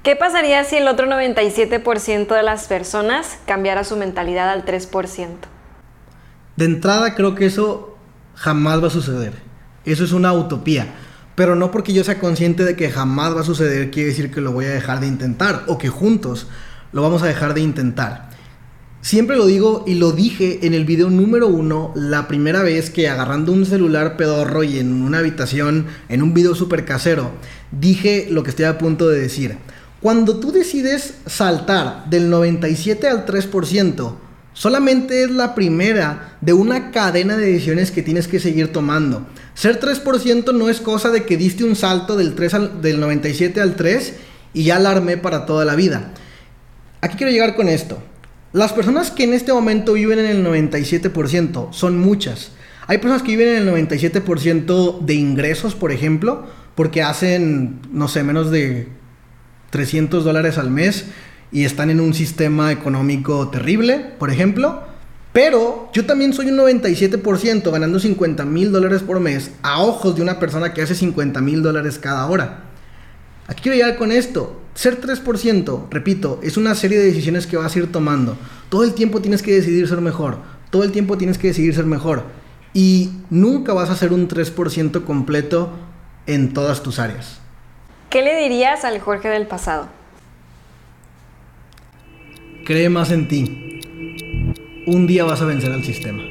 ¿Qué 0.03 0.15
pasaría 0.15 0.63
si 0.63 0.77
el 0.77 0.87
otro 0.87 1.07
97% 1.07 2.27
de 2.35 2.43
las 2.43 2.67
personas 2.67 3.37
cambiara 3.45 3.83
su 3.83 3.95
mentalidad 3.97 4.49
al 4.49 4.65
3%? 4.65 5.27
De 6.55 6.65
entrada 6.65 7.15
creo 7.15 7.35
que 7.35 7.45
eso 7.45 7.97
jamás 8.35 8.81
va 8.81 8.87
a 8.87 8.91
suceder. 8.91 9.33
Eso 9.85 10.03
es 10.03 10.11
una 10.11 10.33
utopía. 10.33 10.87
Pero 11.35 11.55
no 11.55 11.71
porque 11.71 11.93
yo 11.93 12.03
sea 12.03 12.19
consciente 12.19 12.65
de 12.65 12.75
que 12.75 12.91
jamás 12.91 13.35
va 13.35 13.41
a 13.41 13.45
suceder 13.45 13.91
quiere 13.91 14.09
decir 14.09 14.31
que 14.31 14.41
lo 14.41 14.51
voy 14.51 14.65
a 14.65 14.71
dejar 14.71 14.99
de 14.99 15.07
intentar 15.07 15.63
o 15.67 15.77
que 15.77 15.87
juntos 15.87 16.47
lo 16.91 17.01
vamos 17.01 17.23
a 17.23 17.27
dejar 17.27 17.53
de 17.53 17.61
intentar. 17.61 18.28
Siempre 19.01 19.37
lo 19.37 19.45
digo 19.45 19.85
y 19.87 19.93
lo 19.93 20.11
dije 20.11 20.59
en 20.63 20.73
el 20.73 20.83
video 20.83 21.09
número 21.09 21.47
uno, 21.47 21.93
la 21.95 22.27
primera 22.27 22.63
vez 22.63 22.89
que 22.89 23.07
agarrando 23.07 23.53
un 23.53 23.65
celular 23.65 24.17
pedorro 24.17 24.61
y 24.63 24.77
en 24.77 24.91
una 24.91 25.19
habitación, 25.19 25.87
en 26.09 26.21
un 26.21 26.33
video 26.33 26.53
súper 26.53 26.83
casero, 26.83 27.31
dije 27.71 28.27
lo 28.29 28.43
que 28.43 28.49
estoy 28.49 28.65
a 28.65 28.77
punto 28.77 29.07
de 29.07 29.21
decir. 29.21 29.55
Cuando 30.01 30.41
tú 30.41 30.51
decides 30.51 31.13
saltar 31.25 32.09
del 32.09 32.29
97 32.29 33.07
al 33.07 33.25
3%, 33.25 34.15
solamente 34.51 35.23
es 35.23 35.31
la 35.31 35.55
primera 35.55 36.37
de 36.41 36.51
una 36.51 36.91
cadena 36.91 37.37
de 37.37 37.45
decisiones 37.53 37.91
que 37.91 38.03
tienes 38.03 38.27
que 38.27 38.41
seguir 38.41 38.73
tomando. 38.73 39.25
Ser 39.53 39.79
3% 39.79 40.53
no 40.53 40.67
es 40.67 40.81
cosa 40.81 41.09
de 41.09 41.23
que 41.23 41.37
diste 41.37 41.63
un 41.63 41.77
salto 41.77 42.17
del, 42.17 42.35
3 42.35 42.81
del 42.81 42.99
97 42.99 43.61
al 43.61 43.77
3 43.77 44.13
y 44.53 44.63
ya 44.63 44.75
alarmé 44.75 45.15
para 45.15 45.45
toda 45.45 45.63
la 45.63 45.75
vida. 45.75 46.11
Aquí 46.99 47.15
quiero 47.15 47.31
llegar 47.31 47.55
con 47.55 47.69
esto. 47.69 48.03
Las 48.51 48.73
personas 48.73 49.11
que 49.11 49.25
en 49.25 49.33
este 49.33 49.53
momento 49.53 49.93
viven 49.93 50.17
en 50.17 50.25
el 50.25 50.43
97% 50.43 51.71
son 51.71 51.99
muchas. 51.99 52.51
Hay 52.87 52.97
personas 52.97 53.21
que 53.21 53.37
viven 53.37 53.49
en 53.49 53.67
el 53.67 53.87
97% 53.87 55.01
de 55.01 55.13
ingresos, 55.13 55.75
por 55.75 55.91
ejemplo, 55.91 56.47
porque 56.73 57.03
hacen, 57.03 57.79
no 57.91 58.07
sé, 58.07 58.23
menos 58.23 58.49
de 58.49 58.87
300 59.69 60.23
dólares 60.23 60.57
al 60.57 60.71
mes 60.71 61.05
y 61.51 61.65
están 61.65 61.91
en 61.91 61.99
un 61.99 62.15
sistema 62.15 62.71
económico 62.71 63.49
terrible, 63.49 64.13
por 64.17 64.31
ejemplo. 64.31 64.81
Pero 65.31 65.91
yo 65.93 66.07
también 66.07 66.33
soy 66.33 66.47
un 66.47 66.57
97% 66.57 67.71
ganando 67.71 67.99
50 67.99 68.45
mil 68.45 68.71
dólares 68.71 69.03
por 69.03 69.19
mes 69.19 69.51
a 69.61 69.83
ojos 69.83 70.15
de 70.15 70.23
una 70.23 70.39
persona 70.39 70.73
que 70.73 70.81
hace 70.81 70.95
50 70.95 71.39
mil 71.41 71.61
dólares 71.61 71.99
cada 71.99 72.25
hora. 72.25 72.63
Aquí 73.45 73.61
quiero 73.61 73.77
llegar 73.77 73.97
con 73.97 74.11
esto. 74.11 74.58
Ser 74.73 75.01
3%, 75.01 75.89
repito, 75.89 76.39
es 76.41 76.57
una 76.57 76.75
serie 76.75 76.97
de 76.97 77.05
decisiones 77.05 77.47
que 77.47 77.57
vas 77.57 77.75
a 77.75 77.79
ir 77.79 77.91
tomando. 77.91 78.37
Todo 78.69 78.83
el 78.83 78.93
tiempo 78.93 79.21
tienes 79.21 79.41
que 79.41 79.53
decidir 79.53 79.87
ser 79.87 80.01
mejor. 80.01 80.37
Todo 80.69 80.83
el 80.83 80.91
tiempo 80.91 81.17
tienes 81.17 81.37
que 81.37 81.47
decidir 81.47 81.75
ser 81.75 81.85
mejor. 81.85 82.23
Y 82.73 83.09
nunca 83.29 83.73
vas 83.73 83.89
a 83.89 83.95
ser 83.95 84.13
un 84.13 84.27
3% 84.27 85.03
completo 85.03 85.71
en 86.27 86.53
todas 86.53 86.83
tus 86.83 86.99
áreas. 86.99 87.39
¿Qué 88.09 88.21
le 88.21 88.37
dirías 88.37 88.85
al 88.85 88.99
Jorge 88.99 89.27
del 89.27 89.47
pasado? 89.47 89.87
Cree 92.65 92.89
más 92.89 93.11
en 93.11 93.27
ti. 93.27 93.81
Un 94.85 95.07
día 95.07 95.23
vas 95.23 95.41
a 95.41 95.45
vencer 95.45 95.71
al 95.71 95.83
sistema. 95.83 96.23